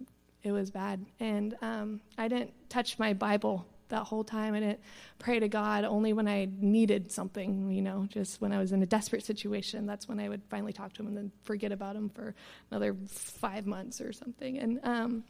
[0.47, 1.05] it was bad.
[1.19, 4.55] And um, I didn't touch my Bible that whole time.
[4.55, 4.81] I didn't
[5.19, 8.83] pray to God only when I needed something, you know, just when I was in
[8.83, 9.87] a desperate situation.
[9.87, 12.35] That's when I would finally talk to him and then forget about him for
[12.71, 14.59] another five months or something.
[14.59, 15.25] And um,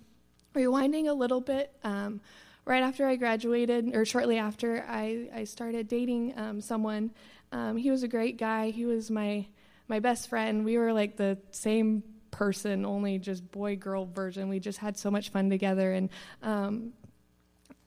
[0.54, 2.20] rewinding a little bit, um,
[2.66, 7.10] right after I graduated, or shortly after, I, I started dating um, someone.
[7.52, 8.70] Um, he was a great guy.
[8.70, 9.46] He was my
[9.88, 10.64] my best friend.
[10.64, 12.02] We were like the same
[12.36, 14.50] person, only just boy girl version.
[14.50, 16.10] We just had so much fun together, and
[16.42, 16.92] um,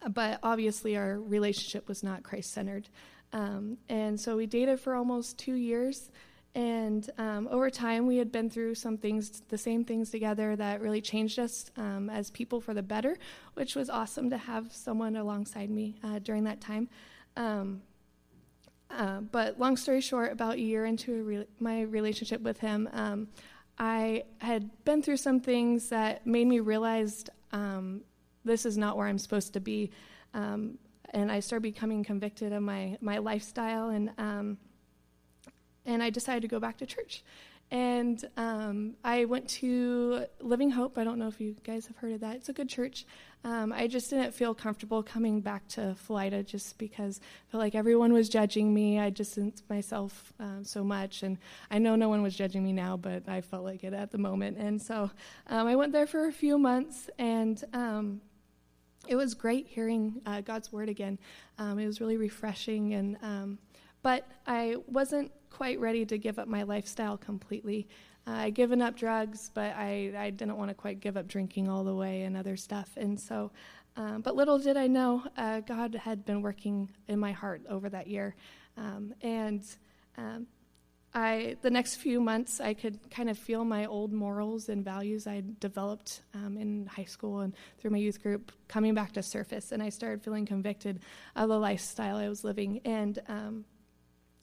[0.09, 2.89] but obviously our relationship was not Christ centered.
[3.31, 6.09] Um, and so we dated for almost two years.
[6.55, 10.81] And um, over time, we had been through some things, the same things together that
[10.81, 13.17] really changed us um, as people for the better,
[13.53, 16.89] which was awesome to have someone alongside me uh, during that time.
[17.37, 17.83] Um,
[18.89, 23.27] uh, but long story short, about a year into re- my relationship with him, um,
[23.79, 28.01] I had been through some things that made me realize um,
[28.43, 29.91] this is not where I'm supposed to be.
[30.33, 30.77] Um,
[31.11, 34.57] and I started becoming convicted of my, my lifestyle, and, um,
[35.85, 37.23] and I decided to go back to church.
[37.71, 40.97] And um, I went to Living Hope.
[40.97, 42.35] I don't know if you guys have heard of that.
[42.35, 43.05] It's a good church.
[43.43, 47.75] Um, I just didn't feel comfortable coming back to Felida just because I felt like
[47.75, 48.99] everyone was judging me.
[48.99, 51.21] I distanced myself um, so much.
[51.21, 51.37] And
[51.69, 54.17] I know no one was judging me now, but I felt like it at the
[54.17, 54.57] moment.
[54.57, 55.11] And so
[55.45, 58.19] um, I went there for a few months, and um,
[59.07, 61.19] it was great hearing uh, God's word again.
[61.59, 63.57] Um, it was really refreshing, and
[64.01, 67.87] but I wasn't quite ready to give up my lifestyle completely.
[68.27, 71.69] Uh, I'd given up drugs, but I, I didn't want to quite give up drinking
[71.69, 72.89] all the way and other stuff.
[72.97, 73.51] And so,
[73.95, 77.89] um, but little did I know, uh, God had been working in my heart over
[77.89, 78.35] that year,
[78.77, 79.63] um, and
[80.17, 80.47] um,
[81.13, 85.25] I, the next few months, I could kind of feel my old morals and values
[85.25, 89.71] I developed um, in high school and through my youth group coming back to surface.
[89.71, 90.99] And I started feeling convicted
[91.35, 92.81] of the lifestyle I was living.
[92.85, 93.65] And um,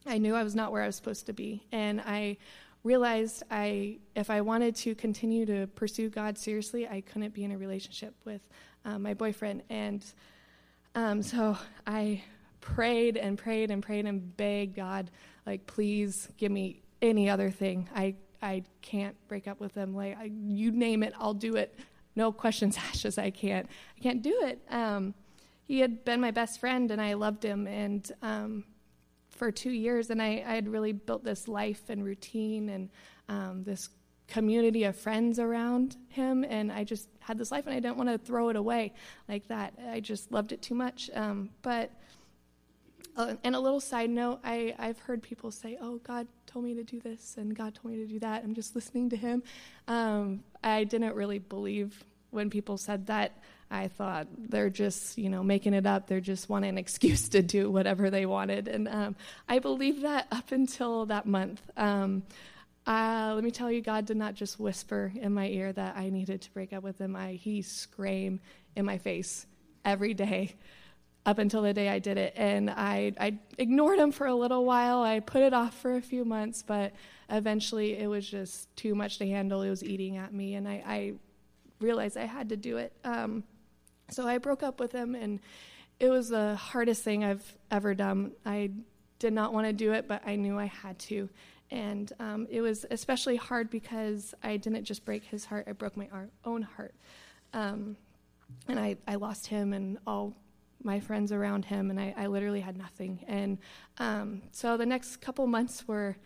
[0.07, 1.65] I knew I was not where I was supposed to be.
[1.73, 2.37] And I
[2.85, 7.51] realized I, if I wanted to continue to pursue God seriously, I couldn't be in
[7.51, 8.49] a relationship with
[8.85, 9.63] um, my boyfriend.
[9.69, 10.05] And
[10.95, 12.23] um, so I
[12.61, 15.11] prayed and prayed and prayed and begged God
[15.47, 17.89] like please give me any other thing.
[17.95, 21.79] I i can't break up with them like I, you name it i'll do it.
[22.17, 23.69] No questions asked i can't.
[23.97, 24.61] I can't do it.
[24.69, 25.15] Um,
[25.65, 27.67] he had been my best friend and i loved him.
[27.67, 28.65] And um,
[29.37, 32.91] for two years and I, I had really built this life and routine and
[33.29, 33.91] um, this
[34.29, 38.09] community of friends around him and i just had this life and i didn't want
[38.09, 38.93] to throw it away
[39.29, 41.93] like that i just loved it too much um, but
[43.17, 46.75] uh, and a little side note, I, I've heard people say, oh, God told me
[46.75, 48.45] to do this and God told me to do that.
[48.45, 49.43] I'm just listening to Him.
[49.89, 53.39] Um, I didn't really believe when people said that.
[53.71, 56.07] I thought they're just, you know, making it up.
[56.07, 58.69] They're just wanting an excuse to do whatever they wanted.
[58.69, 59.17] And um,
[59.49, 61.61] I believed that up until that month.
[61.77, 62.23] Um,
[62.87, 66.09] uh, let me tell you, God did not just whisper in my ear that I
[66.11, 67.17] needed to break up with him.
[67.17, 68.41] I, he screamed
[68.77, 69.47] in my face
[69.85, 70.55] every day
[71.25, 72.35] up until the day I did it.
[72.37, 75.03] And I, I ignored him for a little while.
[75.03, 76.93] I put it off for a few months, but
[77.29, 79.63] eventually it was just too much to handle.
[79.63, 81.13] It was eating at me, and I, I
[81.81, 82.93] realized I had to do it.
[83.05, 83.43] Um,
[84.11, 85.41] so I broke up with him, and
[85.99, 88.33] it was the hardest thing I've ever done.
[88.45, 88.71] I
[89.19, 91.29] did not want to do it, but I knew I had to.
[91.71, 95.97] And um, it was especially hard because I didn't just break his heart, I broke
[95.97, 96.09] my
[96.45, 96.95] own heart.
[97.53, 97.97] Um,
[98.69, 100.37] and I, I lost him and all
[100.83, 103.25] my friends around him, and I, I literally had nothing.
[103.27, 103.59] And
[103.99, 106.17] um, so the next couple months were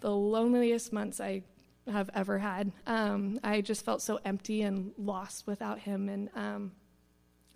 [0.00, 1.42] the loneliest months I
[1.86, 2.72] have ever had.
[2.86, 6.72] Um, I just felt so empty and lost without him, and um,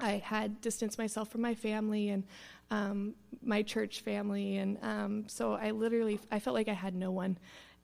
[0.02, 2.24] I had distanced myself from my family and
[2.70, 7.10] um, my church family, and um, so I literally I felt like I had no
[7.10, 7.38] one.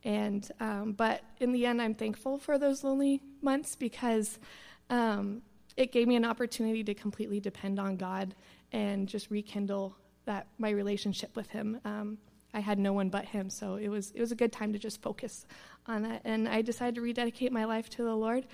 [0.04, 4.38] And um, but in the end, I'm thankful for those lonely months because
[4.90, 5.42] um,
[5.76, 8.34] it gave me an opportunity to completely depend on God
[8.72, 11.80] and just rekindle that my relationship with Him.
[11.84, 12.18] Um,
[12.54, 14.78] I had no one but Him, so it was it was a good time to
[14.78, 15.46] just focus
[15.86, 16.22] on that.
[16.24, 18.46] And I decided to rededicate my life to the Lord,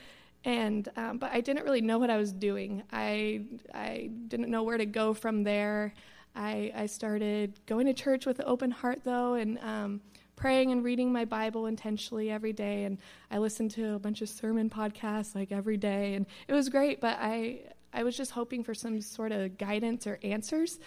[0.44, 2.82] and um, but I didn't really know what I was doing.
[2.92, 5.94] I I didn't know where to go from there.
[6.36, 10.00] I I started going to church with an open heart though, and um,
[10.36, 12.84] praying and reading my Bible intentionally every day.
[12.84, 12.98] And
[13.30, 17.00] I listened to a bunch of sermon podcasts like every day, and it was great.
[17.00, 17.60] But I
[17.92, 20.78] I was just hoping for some sort of guidance or answers.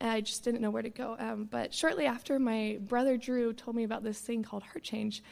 [0.00, 1.16] I just didn't know where to go.
[1.20, 5.22] Um, but shortly after, my brother Drew told me about this thing called Heart Change,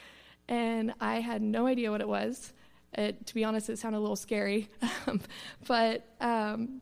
[0.47, 2.53] and I had no idea what it was.
[2.95, 4.69] It, to be honest, it sounded a little scary,
[5.67, 6.81] but um,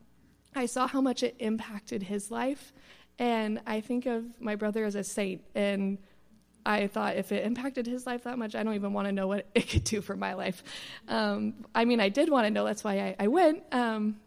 [0.55, 2.74] I saw how much it impacted his life,
[3.18, 5.41] and I think of my brother as a saint.
[5.55, 5.97] And
[6.66, 9.28] I thought if it impacted his life that much, I don't even want to know
[9.28, 10.64] what it could do for my life.
[11.07, 12.66] Um, I mean, I did want to know.
[12.66, 14.20] That's why I, I went um,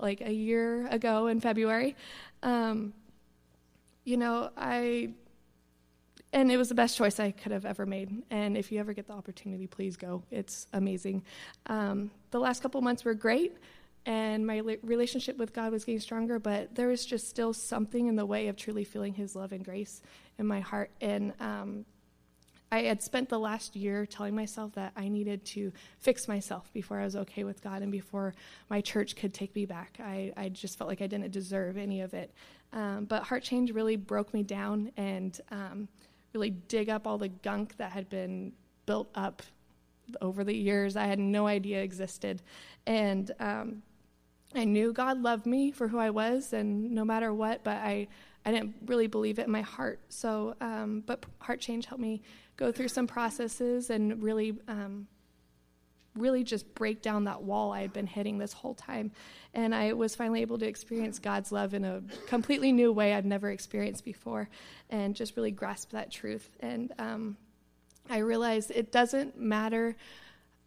[0.00, 1.96] like a year ago in February.
[2.42, 2.92] Um,
[4.04, 5.14] you know, I
[6.34, 8.22] and it was the best choice I could have ever made.
[8.30, 10.24] And if you ever get the opportunity, please go.
[10.32, 11.22] It's amazing.
[11.66, 13.56] Um, the last couple months were great,
[14.04, 18.16] and my relationship with God was getting stronger, but there was just still something in
[18.16, 20.02] the way of truly feeling His love and grace
[20.38, 20.90] in my heart.
[21.00, 21.86] And um,
[22.72, 26.98] I had spent the last year telling myself that I needed to fix myself before
[26.98, 28.34] I was okay with God and before
[28.68, 29.98] my church could take me back.
[30.00, 32.34] I, I just felt like I didn't deserve any of it.
[32.72, 35.88] Um, but Heart Change really broke me down and um,
[36.34, 38.52] really dig up all the gunk that had been
[38.86, 39.42] built up
[40.20, 42.42] over the years I had no idea existed.
[42.86, 43.82] And um,
[44.54, 48.08] I knew God loved me for who I was, and no matter what, but I,
[48.44, 50.00] I didn't really believe it in my heart.
[50.08, 52.22] So, um, but Heart Change helped me
[52.56, 55.06] go through some processes and really, um,
[56.16, 59.10] really just break down that wall I had been hitting this whole time.
[59.52, 63.26] And I was finally able to experience God's love in a completely new way I'd
[63.26, 64.48] never experienced before,
[64.90, 66.48] and just really grasp that truth.
[66.60, 67.36] And um,
[68.08, 69.96] I realized it doesn't matter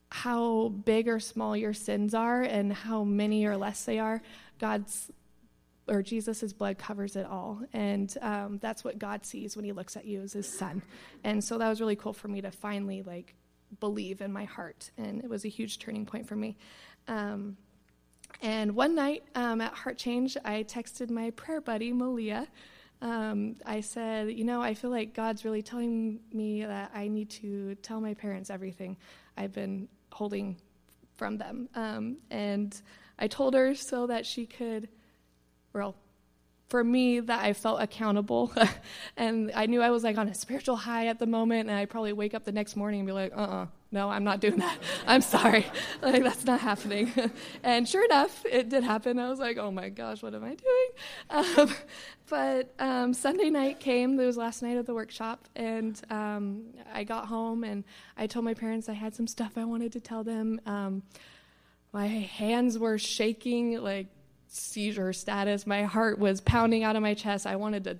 [0.09, 4.21] how big or small your sins are and how many or less they are,
[4.59, 5.11] God's
[5.89, 7.61] or Jesus' blood covers it all.
[7.73, 10.81] And um, that's what God sees when he looks at you as his son.
[11.23, 13.35] And so that was really cool for me to finally like
[13.79, 14.91] believe in my heart.
[14.97, 16.57] And it was a huge turning point for me.
[17.07, 17.57] Um,
[18.41, 22.47] and one night um, at Heart Change, I texted my prayer buddy, Malia.
[23.01, 27.29] Um, I said, You know, I feel like God's really telling me that I need
[27.41, 28.97] to tell my parents everything
[29.37, 30.57] I've been holding
[31.15, 31.69] from them.
[31.75, 32.79] Um, and
[33.17, 34.89] I told her so that she could,
[35.73, 35.95] well,
[36.67, 38.51] for me, that I felt accountable.
[39.17, 41.89] and I knew I was like on a spiritual high at the moment, and I'd
[41.89, 44.41] probably wake up the next morning and be like, uh uh-uh, uh no, I'm not
[44.41, 44.77] doing that.
[45.07, 45.65] I'm sorry.
[46.01, 47.11] like, that's not happening.
[47.63, 49.17] and sure enough, it did happen.
[49.17, 50.87] I was like, oh my gosh, what am I doing?
[51.29, 51.73] Um,
[52.29, 57.05] but um, Sunday night came, it was last night of the workshop, and um, I
[57.05, 57.85] got home and
[58.17, 60.59] I told my parents I had some stuff I wanted to tell them.
[60.65, 61.03] Um,
[61.93, 64.07] my hands were shaking, like
[64.47, 65.67] seizure status.
[65.67, 67.45] My heart was pounding out of my chest.
[67.45, 67.97] I wanted to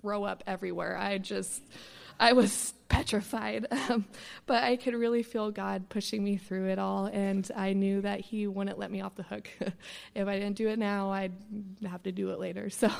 [0.00, 0.96] throw up everywhere.
[0.96, 1.62] I just
[2.20, 3.66] I was petrified.
[3.88, 4.04] Um,
[4.44, 8.20] but I could really feel God pushing me through it all, and I knew that
[8.20, 9.48] He wouldn't let me off the hook.
[10.14, 11.32] if I didn't do it now, I'd
[11.88, 12.68] have to do it later.
[12.78, 12.90] So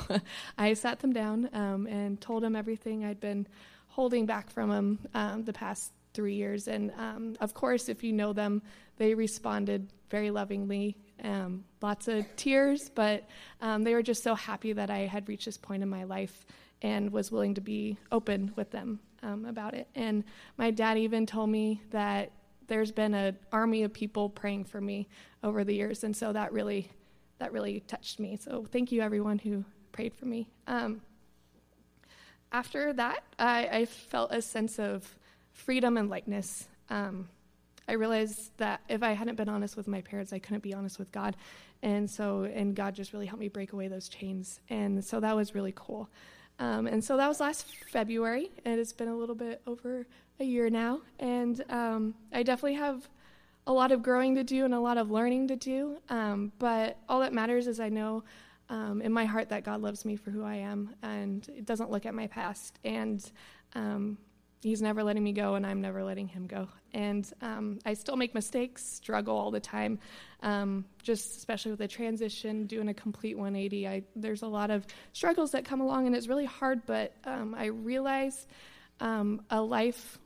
[0.57, 3.45] I sat them down um, and told them everything I'd been
[3.89, 6.67] holding back from them um, the past three years.
[6.67, 8.63] And um, of course, if you know them,
[8.97, 10.97] they responded very lovingly.
[11.23, 13.27] Um, lots of tears, but
[13.61, 16.45] um, they were just so happy that I had reached this point in my life
[16.81, 19.87] and was willing to be open with them um, about it.
[19.95, 20.23] And
[20.57, 22.31] my dad even told me that
[22.67, 25.07] there's been an army of people praying for me
[25.43, 26.89] over the years, and so that really
[27.39, 28.37] that really touched me.
[28.37, 30.49] So thank you everyone who prayed for me.
[30.67, 31.01] Um,
[32.51, 35.15] after that, I, I, felt a sense of
[35.51, 36.67] freedom and lightness.
[37.89, 40.99] I realized that if I hadn't been honest with my parents, I couldn't be honest
[40.99, 41.35] with God.
[41.81, 44.59] And so, and God just really helped me break away those chains.
[44.69, 46.07] And so that was really cool.
[46.59, 50.05] Um, and so that was last February, and it's been a little bit over
[50.39, 51.01] a year now.
[51.17, 53.09] And um, I definitely have
[53.65, 55.97] a lot of growing to do and a lot of learning to do.
[56.09, 58.23] Um, but all that matters is I know
[58.69, 61.89] um, in my heart that God loves me for who I am, and it doesn't
[61.89, 62.77] look at my past.
[62.83, 63.19] And
[63.73, 64.17] um,
[64.61, 66.67] He's never letting me go, and I'm never letting Him go.
[66.93, 69.99] And um, I still make mistakes, struggle all the time,
[70.43, 73.87] um, just especially with the transition, doing a complete 180.
[73.87, 77.55] I, there's a lot of struggles that come along, and it's really hard, but um,
[77.57, 78.47] I realize
[78.99, 80.19] um, a life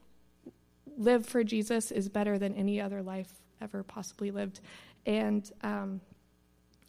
[0.97, 3.31] lived for Jesus is better than any other life
[3.61, 4.59] ever possibly lived.
[5.05, 6.01] And um,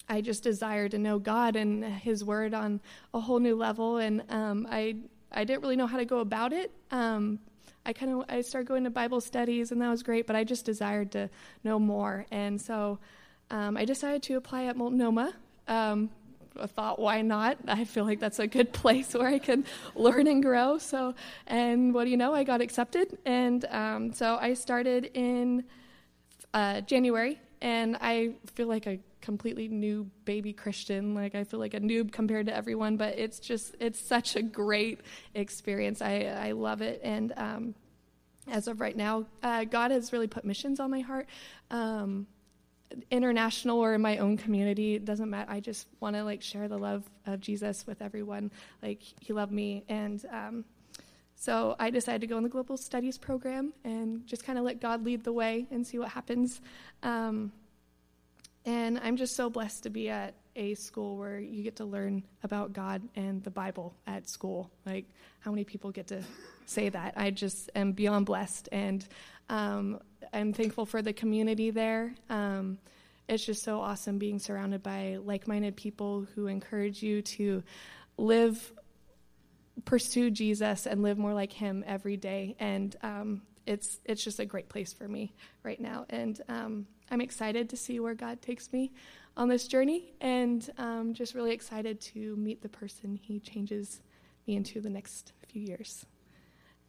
[0.09, 2.81] I just desire to know God and His Word on
[3.13, 4.97] a whole new level, and um, I
[5.35, 6.71] I didn't really know how to go about it.
[6.91, 7.41] Um,
[7.87, 10.27] I kind of I started going to Bible studies, and that was great.
[10.27, 11.29] But I just desired to
[11.65, 12.99] know more, and so
[13.51, 15.35] um, I decided to apply at Multnomah.
[15.69, 16.11] Um,
[16.61, 17.59] I thought, why not?
[17.67, 19.65] I feel like that's a good place where I can
[19.95, 20.79] learn and grow.
[20.79, 21.15] So,
[21.47, 22.33] and what do you know?
[22.33, 25.65] I got accepted, and um, so I started in
[26.55, 31.15] uh, January, and I feel like a completely new baby Christian.
[31.15, 34.43] Like I feel like a noob compared to everyone, but it's just it's such a
[34.43, 35.01] great
[35.35, 36.03] experience.
[36.03, 37.75] I I love it, and um,
[38.49, 41.27] as of right now, uh, God has really put missions on my heart.
[41.71, 42.27] Um,
[43.11, 46.69] international or in my own community it doesn't matter i just want to like share
[46.69, 48.53] the love of jesus with everyone
[48.83, 50.65] like he loved me and um,
[51.35, 54.81] so i decided to go in the global studies program and just kind of let
[54.81, 56.61] god lead the way and see what happens
[57.03, 57.51] um,
[58.65, 62.23] and I'm just so blessed to be at a school where you get to learn
[62.43, 64.71] about God and the Bible at school.
[64.87, 65.07] Like,
[65.41, 66.23] how many people get to
[66.67, 67.15] say that?
[67.17, 68.69] I just am beyond blessed.
[68.73, 69.07] And
[69.51, 70.01] um,
[70.33, 72.15] I'm thankful for the community there.
[72.31, 72.79] Um,
[73.29, 77.63] it's just so awesome being surrounded by like minded people who encourage you to
[78.17, 78.73] live,
[79.85, 82.57] pursue Jesus, and live more like Him every day.
[82.59, 86.07] And um, it's, it's just a great place for me right now.
[86.09, 88.93] And um, I'm excited to see where God takes me
[89.37, 94.01] on this journey and um, just really excited to meet the person He changes
[94.47, 96.07] me into the next few years.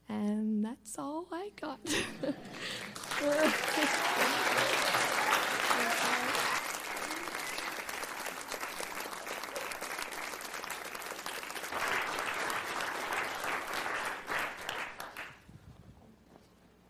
[0.08, 1.80] And that's all I got.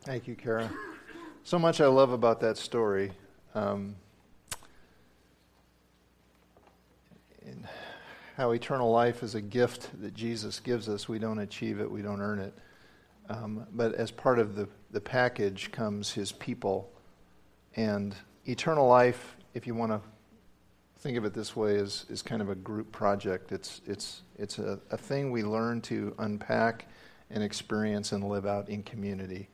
[0.04, 0.70] Thank you, Kara.
[1.46, 3.12] So much I love about that story.
[3.54, 3.96] Um,
[8.36, 11.08] how eternal life is a gift that Jesus gives us.
[11.08, 12.54] We don't achieve it, we don't earn it.
[13.30, 16.92] Um, but as part of the, the package comes his people.
[17.76, 18.16] And
[18.48, 20.02] eternal life, if you want to
[20.98, 23.52] think of it this way, is, is kind of a group project.
[23.52, 26.88] It's, it's, it's a, a thing we learn to unpack
[27.30, 29.48] and experience and live out in community.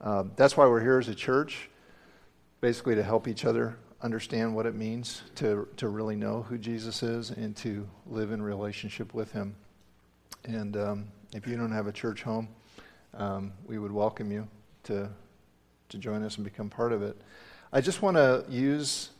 [0.00, 1.70] Um, that's why we're here as a church,
[2.60, 7.02] basically to help each other understand what it means to, to really know who Jesus
[7.02, 9.56] is and to live in relationship with him.
[10.44, 12.48] And um, if you don't have a church home,
[13.14, 14.46] um, we would welcome you
[14.84, 15.08] to,
[15.88, 17.16] to join us and become part of it.
[17.72, 19.10] I just want to use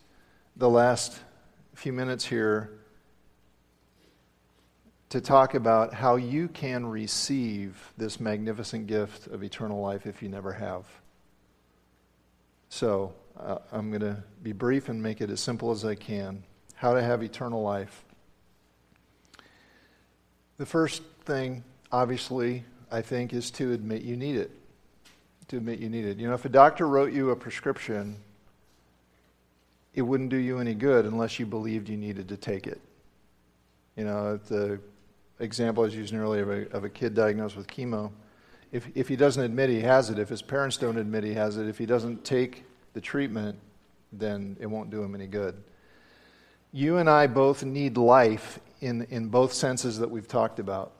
[0.56, 1.18] the last
[1.74, 2.70] few minutes here
[5.14, 10.28] to talk about how you can receive this magnificent gift of eternal life if you
[10.28, 10.84] never have.
[12.68, 16.42] So, uh, I'm going to be brief and make it as simple as I can.
[16.74, 18.04] How to have eternal life.
[20.56, 21.62] The first thing,
[21.92, 24.50] obviously, I think, is to admit you need it.
[25.46, 26.18] To admit you need it.
[26.18, 28.16] You know, if a doctor wrote you a prescription,
[29.94, 32.80] it wouldn't do you any good unless you believed you needed to take it.
[33.94, 34.80] You know, the
[35.38, 38.12] example I was using earlier of a, of a kid diagnosed with chemo,
[38.72, 41.56] if, if he doesn't admit he has it, if his parents don't admit he has
[41.56, 43.58] it, if he doesn't take the treatment,
[44.12, 45.62] then it won't do him any good.
[46.72, 50.92] You and I both need life in, in both senses that we've talked about.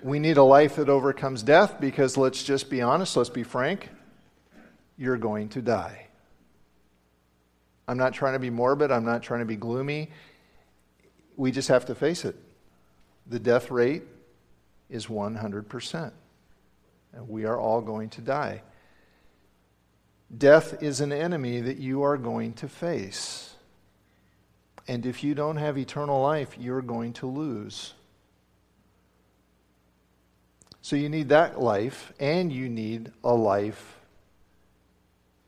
[0.00, 3.88] We need a life that overcomes death because let's just be honest, let's be frank,
[4.96, 6.06] you're going to die.
[7.88, 10.12] I'm not trying to be morbid, I'm not trying to be gloomy.
[11.36, 12.36] We just have to face it
[13.28, 14.04] the death rate
[14.88, 16.12] is 100%.
[17.12, 18.62] And we are all going to die.
[20.36, 23.54] Death is an enemy that you are going to face.
[24.86, 27.94] And if you don't have eternal life, you're going to lose.
[30.80, 33.98] So you need that life, and you need a life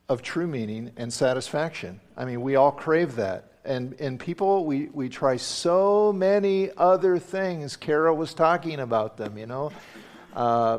[0.09, 2.01] of true meaning and satisfaction.
[2.17, 7.19] I mean, we all crave that and, and people, we, we try so many other
[7.19, 7.77] things.
[7.77, 9.71] Carol was talking about them, you know.
[10.35, 10.79] Uh,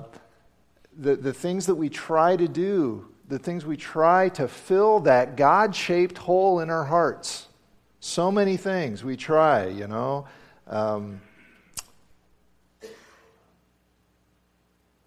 [0.97, 5.35] the, the things that we try to do, the things we try to fill that
[5.35, 7.47] God shaped hole in our hearts.
[7.99, 10.27] So many things we try, you know.
[10.67, 11.21] Um,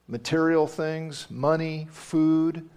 [0.07, 2.68] material things, money, food,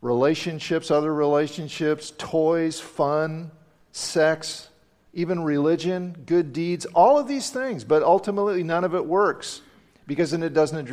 [0.00, 3.50] relationships, other relationships, toys, fun
[3.98, 4.68] sex,
[5.12, 9.62] even religion, good deeds, all of these things, but ultimately none of it works
[10.06, 10.88] because then it doesn't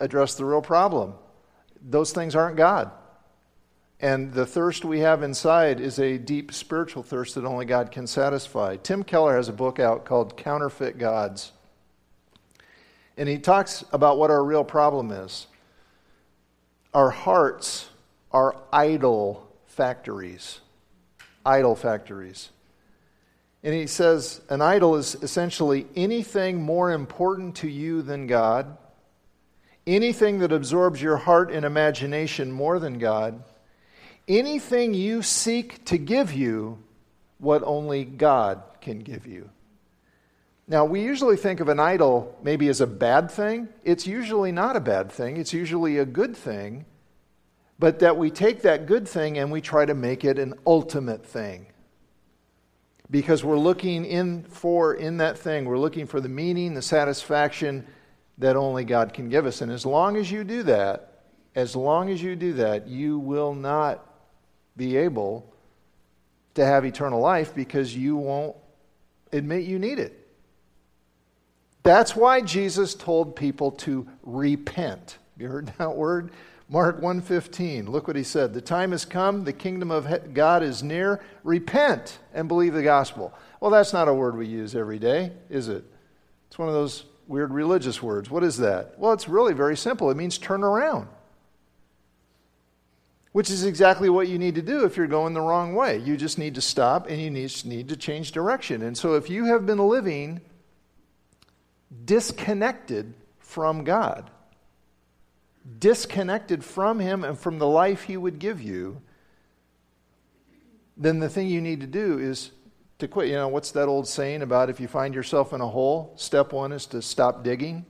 [0.00, 1.14] address the real problem.
[1.82, 2.90] Those things aren't God.
[4.02, 8.06] And the thirst we have inside is a deep spiritual thirst that only God can
[8.06, 8.76] satisfy.
[8.76, 11.52] Tim Keller has a book out called Counterfeit Gods.
[13.16, 15.46] And he talks about what our real problem is.
[16.94, 17.88] our hearts
[18.32, 20.60] are idol factories.
[21.44, 22.50] Idol factories.
[23.62, 28.78] And he says an idol is essentially anything more important to you than God,
[29.86, 33.42] anything that absorbs your heart and imagination more than God,
[34.26, 36.78] anything you seek to give you
[37.38, 39.50] what only God can give you.
[40.66, 43.68] Now, we usually think of an idol maybe as a bad thing.
[43.82, 46.86] It's usually not a bad thing, it's usually a good thing.
[47.80, 51.24] But that we take that good thing and we try to make it an ultimate
[51.24, 51.66] thing.
[53.10, 57.86] Because we're looking in for in that thing, we're looking for the meaning, the satisfaction
[58.36, 59.62] that only God can give us.
[59.62, 61.22] And as long as you do that,
[61.54, 64.06] as long as you do that, you will not
[64.76, 65.50] be able
[66.54, 68.56] to have eternal life because you won't
[69.32, 70.28] admit you need it.
[71.82, 75.16] That's why Jesus told people to repent.
[75.38, 76.30] You heard that word?
[76.72, 77.90] Mark 1:15.
[77.90, 78.54] Look what he said.
[78.54, 81.20] The time has come, the kingdom of God is near.
[81.42, 83.34] Repent and believe the gospel.
[83.58, 85.84] Well, that's not a word we use every day, is it?
[86.46, 88.30] It's one of those weird religious words.
[88.30, 88.96] What is that?
[88.98, 90.10] Well, it's really very simple.
[90.10, 91.08] It means turn around.
[93.32, 95.98] Which is exactly what you need to do if you're going the wrong way.
[95.98, 98.82] You just need to stop and you need, need to change direction.
[98.82, 100.40] And so if you have been living
[102.04, 104.30] disconnected from God,
[105.78, 109.00] disconnected from Him and from the life He would give you,
[110.96, 112.50] then the thing you need to do is
[112.98, 113.28] to quit.
[113.28, 116.12] You know, what's that old saying about if you find yourself in a hole?
[116.16, 117.86] Step one is to stop digging.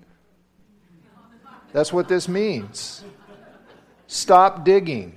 [1.73, 3.05] That's what this means.
[4.07, 5.17] Stop digging.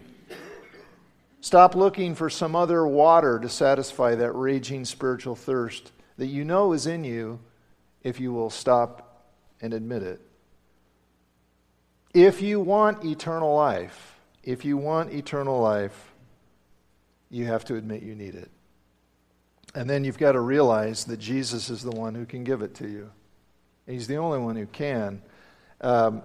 [1.42, 6.74] Stop looking for some other water to satisfy that raging spiritual thirst that you know
[6.74, 7.40] is in you
[8.04, 9.28] if you will stop
[9.62, 10.22] and admit it.
[12.14, 16.14] If you want eternal life, if you want eternal life,
[17.30, 18.52] you have to admit you need it.
[19.74, 22.76] And then you've got to realize that Jesus is the one who can give it
[22.76, 23.10] to you.
[23.88, 25.22] He's the only one who can.
[25.82, 26.22] Um,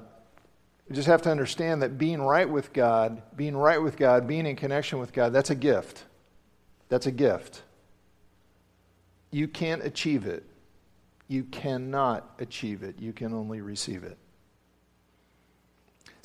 [0.88, 4.46] you just have to understand that being right with God, being right with God, being
[4.46, 6.04] in connection with God, that's a gift.
[6.88, 7.62] That's a gift.
[9.30, 10.44] You can't achieve it.
[11.28, 14.16] You cannot achieve it, you can only receive it.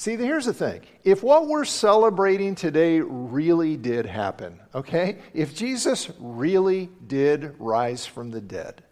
[0.03, 0.81] See, here's the thing.
[1.05, 5.19] If what we're celebrating today really did happen, okay?
[5.33, 8.83] If Jesus really did rise from the dead,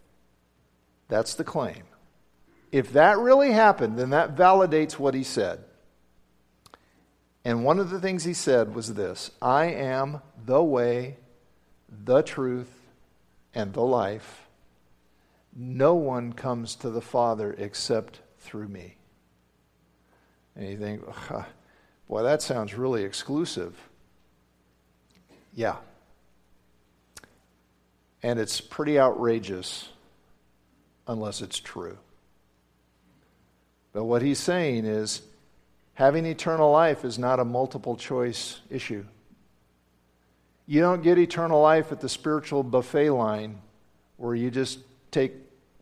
[1.10, 1.84] that's the claim.
[2.72, 5.66] If that really happened, then that validates what he said.
[7.44, 11.18] And one of the things he said was this I am the way,
[11.90, 12.72] the truth,
[13.54, 14.48] and the life.
[15.54, 18.96] No one comes to the Father except through me.
[20.56, 21.04] And you think,
[22.08, 23.76] boy, that sounds really exclusive.
[25.54, 25.78] Yeah.
[28.24, 29.90] And it's pretty outrageous
[31.08, 31.98] unless it's true.
[33.94, 35.22] But what he's saying is
[35.94, 39.06] having eternal life is not a multiple choice issue.
[40.68, 43.60] You don't get eternal life at the spiritual buffet line
[44.18, 44.80] where you just
[45.12, 45.34] take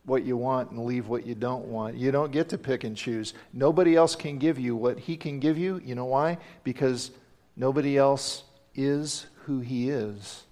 [0.04, 1.96] what you want and leave what you don't want.
[1.96, 3.34] You don't get to pick and choose.
[3.52, 5.80] Nobody else can give you what he can give you.
[5.84, 6.38] You know why?
[6.64, 7.10] Because
[7.56, 8.44] nobody else
[8.74, 10.44] is who he is.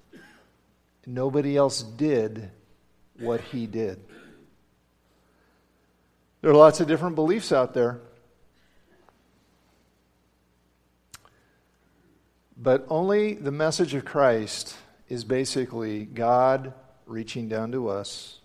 [1.07, 2.51] Nobody else did
[3.19, 3.99] what he did.
[6.41, 8.01] There are lots of different beliefs out there.
[12.57, 14.77] But only the message of Christ
[15.09, 16.75] is basically God
[17.07, 18.41] reaching down to us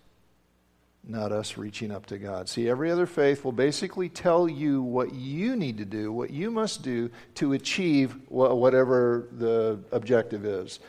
[1.05, 2.47] not us reaching up to God.
[2.47, 6.49] See, every other faith will basically tell you what you need to do, what you
[6.49, 10.79] must do to achieve whatever the objective is.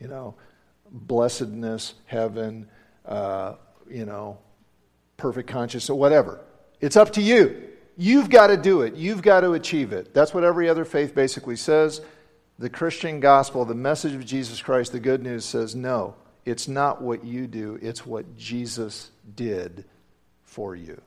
[0.00, 0.34] You know,
[0.90, 2.68] blessedness, heaven,
[3.04, 3.54] uh,
[3.90, 4.38] you know,
[5.16, 6.40] perfect consciousness, or whatever.
[6.80, 7.62] It's up to you.
[7.96, 8.94] You've got to do it.
[8.94, 10.12] You've got to achieve it.
[10.12, 12.02] That's what every other faith basically says.
[12.58, 16.14] The Christian gospel, the message of Jesus Christ, the good news says no.
[16.44, 19.84] It's not what you do, it's what Jesus did
[20.44, 21.00] for you.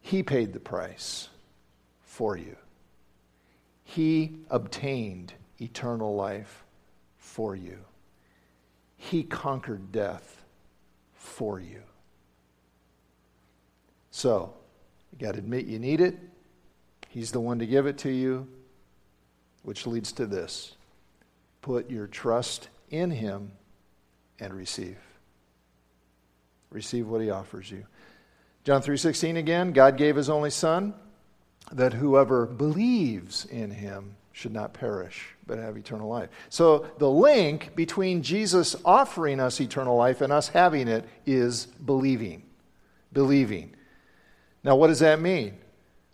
[0.00, 1.28] He paid the price
[2.02, 2.56] for you.
[3.84, 6.64] He obtained eternal life
[7.18, 7.78] for you.
[8.96, 10.42] He conquered death
[11.14, 11.82] for you.
[14.10, 14.52] So,
[15.12, 16.18] you got to admit you need it.
[17.08, 18.46] He's the one to give it to you,
[19.62, 20.74] which leads to this
[21.62, 23.52] put your trust in him
[24.40, 24.98] and receive.
[26.70, 27.86] Receive what he offers you.
[28.64, 30.94] John 3:16 again, God gave his only son
[31.72, 36.30] that whoever believes in him should not perish, but have eternal life.
[36.48, 42.42] So the link between Jesus offering us eternal life and us having it is believing.
[43.12, 43.74] Believing.
[44.62, 45.58] Now, what does that mean?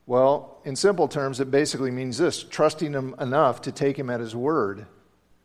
[0.06, 4.20] Well, in simple terms, it basically means this trusting him enough to take him at
[4.20, 4.86] his word.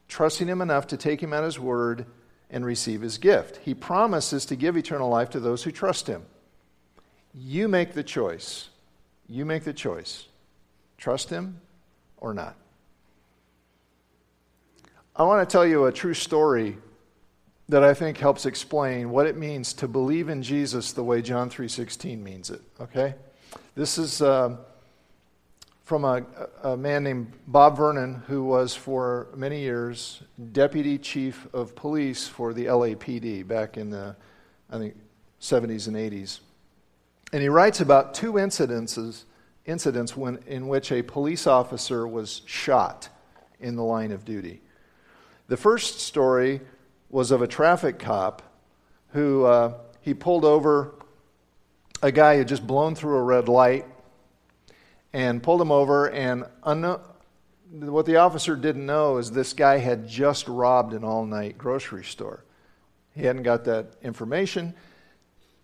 [0.08, 2.06] Trusting him enough to take him at his word
[2.52, 3.58] and receive his gift.
[3.64, 6.24] He promises to give eternal life to those who trust him.
[7.34, 8.70] You make the choice.
[9.28, 10.28] You make the choice.
[10.98, 11.62] Trust him
[12.18, 12.56] or not.
[15.16, 16.78] I want to tell you a true story
[17.70, 21.50] that I think helps explain what it means to believe in Jesus the way John
[21.50, 23.16] 3:16 means it, okay?
[23.76, 24.58] This is uh,
[25.92, 26.26] from a,
[26.64, 30.24] a, man named Bob Vernon, who was for many years
[30.54, 34.16] deputy chief of police for the LAPD back in the,
[34.70, 34.96] I think,
[35.42, 36.40] 70s and 80s.
[37.34, 39.26] And he writes about two incidences,
[39.66, 43.10] incidents when, in which a police officer was shot
[43.60, 44.62] in the line of duty.
[45.50, 46.62] The first story
[47.10, 48.42] was of a traffic cop
[49.10, 50.96] who uh, he pulled over
[52.02, 53.86] a guy who had just blown through a red light
[55.14, 56.08] and pulled him over.
[56.08, 56.46] And
[57.72, 62.04] what the officer didn't know is this guy had just robbed an all night grocery
[62.04, 62.44] store.
[63.14, 64.74] He hadn't got that information.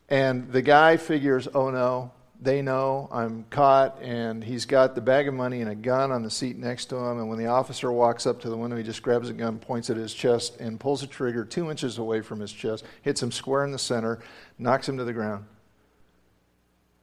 [0.09, 5.27] And the guy figures, oh no, they know I'm caught, and he's got the bag
[5.27, 7.19] of money and a gun on the seat next to him.
[7.19, 9.89] And when the officer walks up to the window, he just grabs a gun, points
[9.89, 13.31] at his chest, and pulls the trigger two inches away from his chest, hits him
[13.31, 14.19] square in the center,
[14.59, 15.45] knocks him to the ground.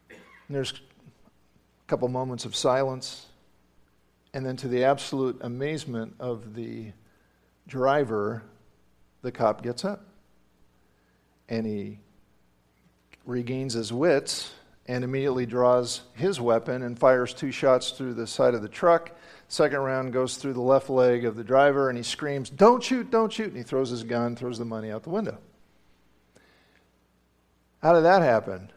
[0.09, 0.72] And there's
[1.95, 3.26] couple moments of silence.
[4.32, 6.90] And then, to the absolute amazement of the
[7.68, 8.42] driver,
[9.22, 10.05] the cop gets up
[11.49, 12.01] and he
[13.24, 14.53] regains his wits
[14.86, 19.12] and immediately draws his weapon and fires two shots through the side of the truck.
[19.47, 23.09] Second round goes through the left leg of the driver and he screams, Don't shoot,
[23.09, 23.51] don't shoot.
[23.51, 25.38] And he throws his gun, throws the money out the window.
[27.80, 28.72] How did that happen?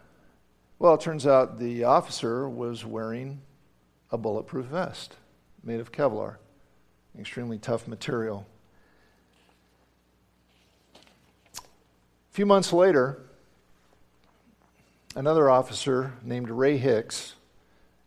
[0.88, 3.42] Well, it turns out the officer was wearing
[4.10, 5.18] a bulletproof vest
[5.62, 6.38] made of Kevlar,
[7.20, 8.48] extremely tough material.
[10.96, 11.60] A
[12.32, 13.20] few months later,
[15.14, 17.36] another officer named Ray Hicks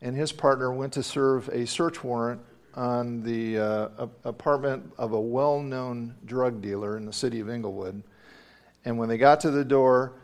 [0.01, 2.41] and his partner went to serve a search warrant
[2.73, 3.89] on the uh,
[4.25, 8.03] apartment of a well known drug dealer in the city of Inglewood.
[8.87, 10.15] And when they got to the door,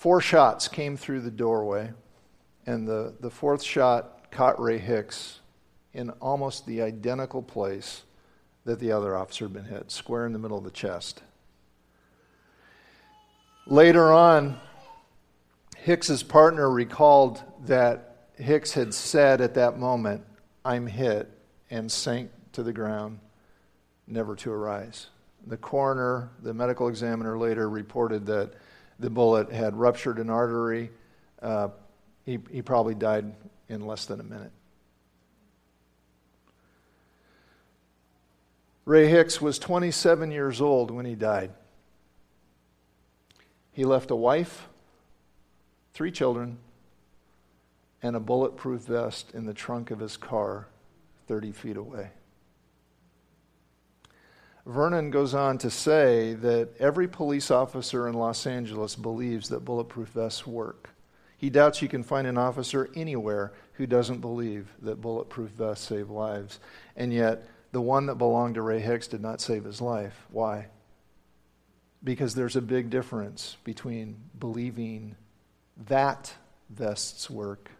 [0.00, 1.92] Four shots came through the doorway,
[2.64, 5.40] and the, the fourth shot caught Ray Hicks
[5.92, 8.04] in almost the identical place
[8.64, 11.20] that the other officer had been hit, square in the middle of the chest.
[13.66, 14.58] Later on,
[15.76, 20.24] Hicks's partner recalled that Hicks had said at that moment,
[20.64, 21.28] I'm hit,
[21.68, 23.18] and sank to the ground,
[24.06, 25.08] never to arise.
[25.46, 28.54] The coroner, the medical examiner later reported that
[29.00, 30.90] the bullet had ruptured an artery.
[31.40, 31.68] Uh,
[32.24, 33.32] he, he probably died
[33.68, 34.52] in less than a minute.
[38.84, 41.52] Ray Hicks was 27 years old when he died.
[43.72, 44.68] He left a wife,
[45.94, 46.58] three children,
[48.02, 50.66] and a bulletproof vest in the trunk of his car
[51.28, 52.10] 30 feet away.
[54.66, 60.08] Vernon goes on to say that every police officer in Los Angeles believes that bulletproof
[60.08, 60.90] vests work.
[61.38, 66.10] He doubts you can find an officer anywhere who doesn't believe that bulletproof vests save
[66.10, 66.60] lives.
[66.96, 70.26] And yet, the one that belonged to Ray Hicks did not save his life.
[70.30, 70.66] Why?
[72.04, 75.16] Because there's a big difference between believing
[75.88, 76.34] that
[76.68, 77.70] vests work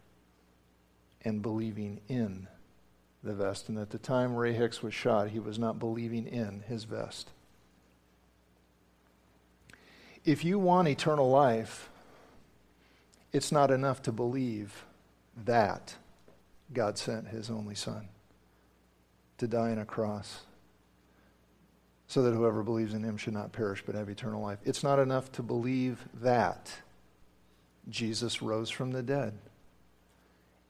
[1.22, 2.48] and believing in
[3.22, 3.68] the vest.
[3.68, 7.30] And at the time Ray Hicks was shot, he was not believing in his vest.
[10.24, 11.88] If you want eternal life,
[13.32, 14.84] it's not enough to believe
[15.44, 15.94] that
[16.72, 18.08] God sent his only Son
[19.38, 20.42] to die on a cross
[22.06, 24.58] so that whoever believes in him should not perish but have eternal life.
[24.64, 26.72] It's not enough to believe that
[27.88, 29.34] Jesus rose from the dead.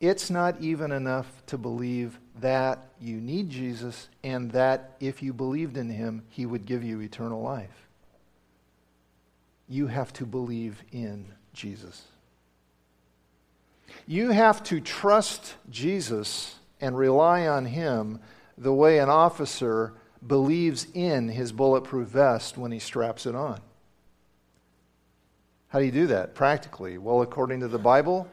[0.00, 5.76] It's not even enough to believe that you need Jesus and that if you believed
[5.76, 7.86] in him, he would give you eternal life.
[9.68, 12.02] You have to believe in Jesus.
[14.06, 18.20] You have to trust Jesus and rely on him
[18.56, 19.92] the way an officer
[20.26, 23.60] believes in his bulletproof vest when he straps it on.
[25.68, 26.98] How do you do that practically?
[26.98, 28.28] Well, according to the Bible,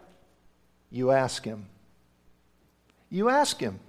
[0.92, 1.66] you ask him.
[3.10, 3.80] you ask him.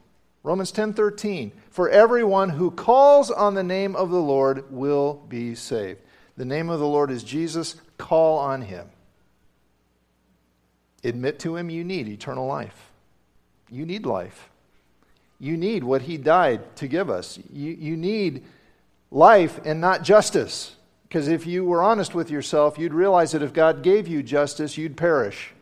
[0.43, 6.01] Romans 10:13 For everyone who calls on the name of the Lord will be saved.
[6.37, 7.77] The name of the Lord is Jesus.
[7.99, 8.89] Call on him.
[11.05, 12.91] Admit to him you need eternal life.
[13.71, 14.49] You need life.
[15.41, 17.39] You need what he died to give us.
[17.53, 18.45] You, you need
[19.11, 20.75] life and not justice.
[21.03, 24.77] Because if you were honest with yourself, you'd realize that if God gave you justice,
[24.77, 25.53] you'd perish.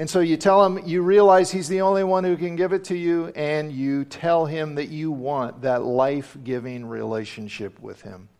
[0.00, 2.84] And so you tell him, you realize he's the only one who can give it
[2.84, 8.30] to you, and you tell him that you want that life giving relationship with him.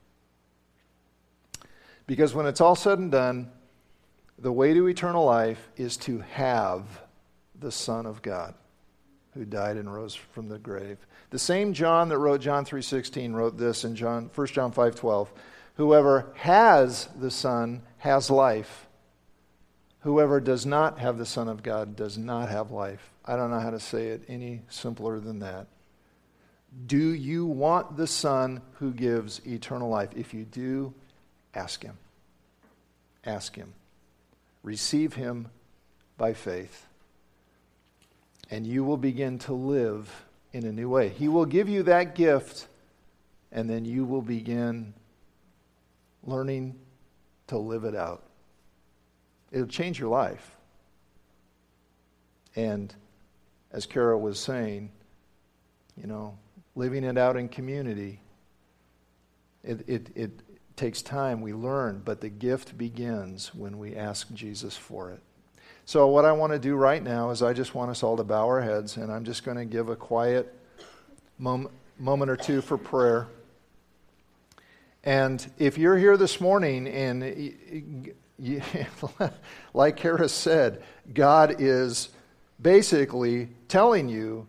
[2.06, 3.50] Because when it's all said and done,
[4.38, 6.86] the way to eternal life is to have
[7.54, 8.54] the Son of God
[9.34, 10.96] who died and rose from the grave.
[11.28, 15.30] The same John that wrote John 3:16 wrote this in John 1 John 5:12.
[15.74, 18.86] Whoever has the Son has life.
[20.01, 23.11] Whoever does not have the Son of God does not have life.
[23.24, 25.66] I don't know how to say it any simpler than that.
[26.86, 30.11] Do you want the Son who gives eternal life?
[30.16, 30.94] If you do,
[31.55, 31.98] ask Him.
[33.26, 33.74] Ask Him.
[34.62, 35.48] Receive Him
[36.16, 36.86] by faith.
[38.51, 41.11] And you will begin to live in a new way.
[41.11, 42.66] He will give you that gift,
[43.53, 44.94] and then you will begin
[46.24, 46.76] learning
[47.48, 48.22] to live it out.
[49.53, 50.57] It'll change your life.
[52.57, 52.94] And
[53.72, 54.90] as Kara was saying,
[55.96, 56.38] you know,
[56.74, 58.20] living it out in community,
[59.62, 60.30] it, it, it
[60.76, 61.40] takes time.
[61.40, 65.20] We learn, but the gift begins when we ask Jesus for it.
[65.84, 68.24] So, what I want to do right now is I just want us all to
[68.24, 70.55] bow our heads, and I'm just going to give a quiet
[71.38, 73.26] moment, moment or two for prayer.
[75.03, 78.12] And if you're here this morning and
[79.74, 80.82] like Harris said,
[81.12, 82.11] God is
[82.61, 84.47] basically telling you,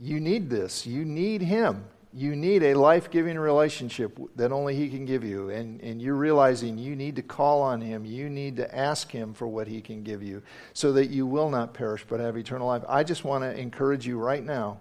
[0.00, 0.86] you need this.
[0.86, 1.84] You need Him.
[2.12, 5.50] You need a life giving relationship that only He can give you.
[5.50, 8.04] And, and you're realizing you need to call on Him.
[8.04, 11.50] You need to ask Him for what He can give you so that you will
[11.50, 12.82] not perish but have eternal life.
[12.88, 14.78] I just want to encourage you right now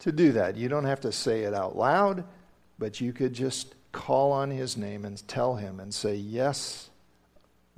[0.00, 0.56] to do that.
[0.56, 2.24] You don't have to say it out loud,
[2.78, 6.90] but you could just call on his name and tell him and say, Yes,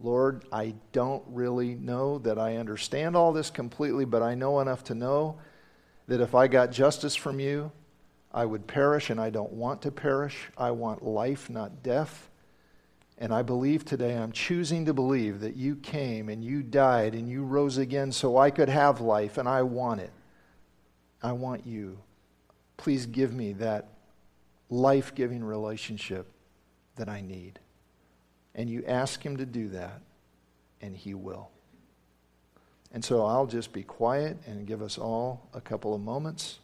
[0.03, 4.83] Lord, I don't really know that I understand all this completely, but I know enough
[4.85, 5.39] to know
[6.09, 7.71] that if I got justice from you,
[8.33, 10.51] I would perish, and I don't want to perish.
[10.59, 12.29] I want life, not death.
[13.19, 17.27] And I believe today, I'm choosing to believe that you came and you died and
[17.29, 20.13] you rose again so I could have life, and I want it.
[21.23, 21.99] I want you.
[22.77, 23.89] Please give me that
[24.71, 26.27] life giving relationship
[26.97, 27.59] that I need.
[28.55, 30.01] And you ask Him to do that,
[30.81, 31.51] and He will.
[32.93, 36.61] And so I'll just be quiet and give us all a couple of moments.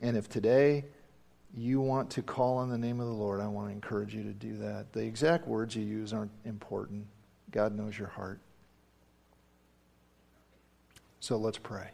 [0.00, 0.84] And if today
[1.54, 4.22] you want to call on the name of the Lord, I want to encourage you
[4.22, 4.92] to do that.
[4.92, 7.06] The exact words you use aren't important,
[7.50, 8.40] God knows your heart.
[11.20, 11.90] So let's pray.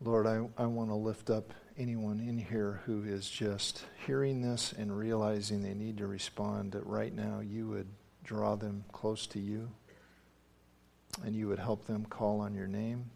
[0.00, 4.72] Lord, I, I want to lift up anyone in here who is just hearing this
[4.72, 7.88] and realizing they need to respond, that right now you would
[8.22, 9.70] draw them close to you
[11.24, 13.10] and you would help them call on your name.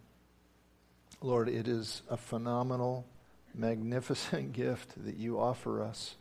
[1.20, 3.06] Lord, it is a phenomenal,
[3.54, 6.16] magnificent gift that you offer us.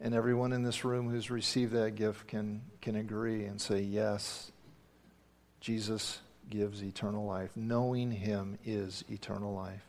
[0.00, 4.52] And everyone in this room who's received that gift can, can agree and say, Yes,
[5.60, 6.20] Jesus
[6.50, 7.50] gives eternal life.
[7.56, 9.84] Knowing Him is eternal life.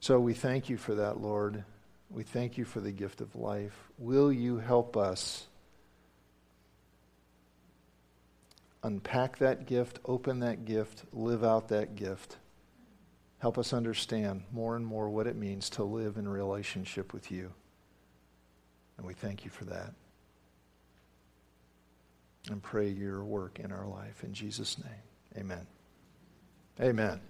[0.00, 1.64] So we thank you for that, Lord.
[2.10, 3.76] We thank you for the gift of life.
[3.98, 5.46] Will you help us
[8.82, 12.36] unpack that gift, open that gift, live out that gift?
[13.38, 17.52] Help us understand more and more what it means to live in relationship with you.
[18.96, 19.92] And we thank you for that
[22.50, 24.22] and pray your work in our life.
[24.22, 25.05] In Jesus' name.
[25.38, 25.66] Amen.
[26.80, 27.20] Amen.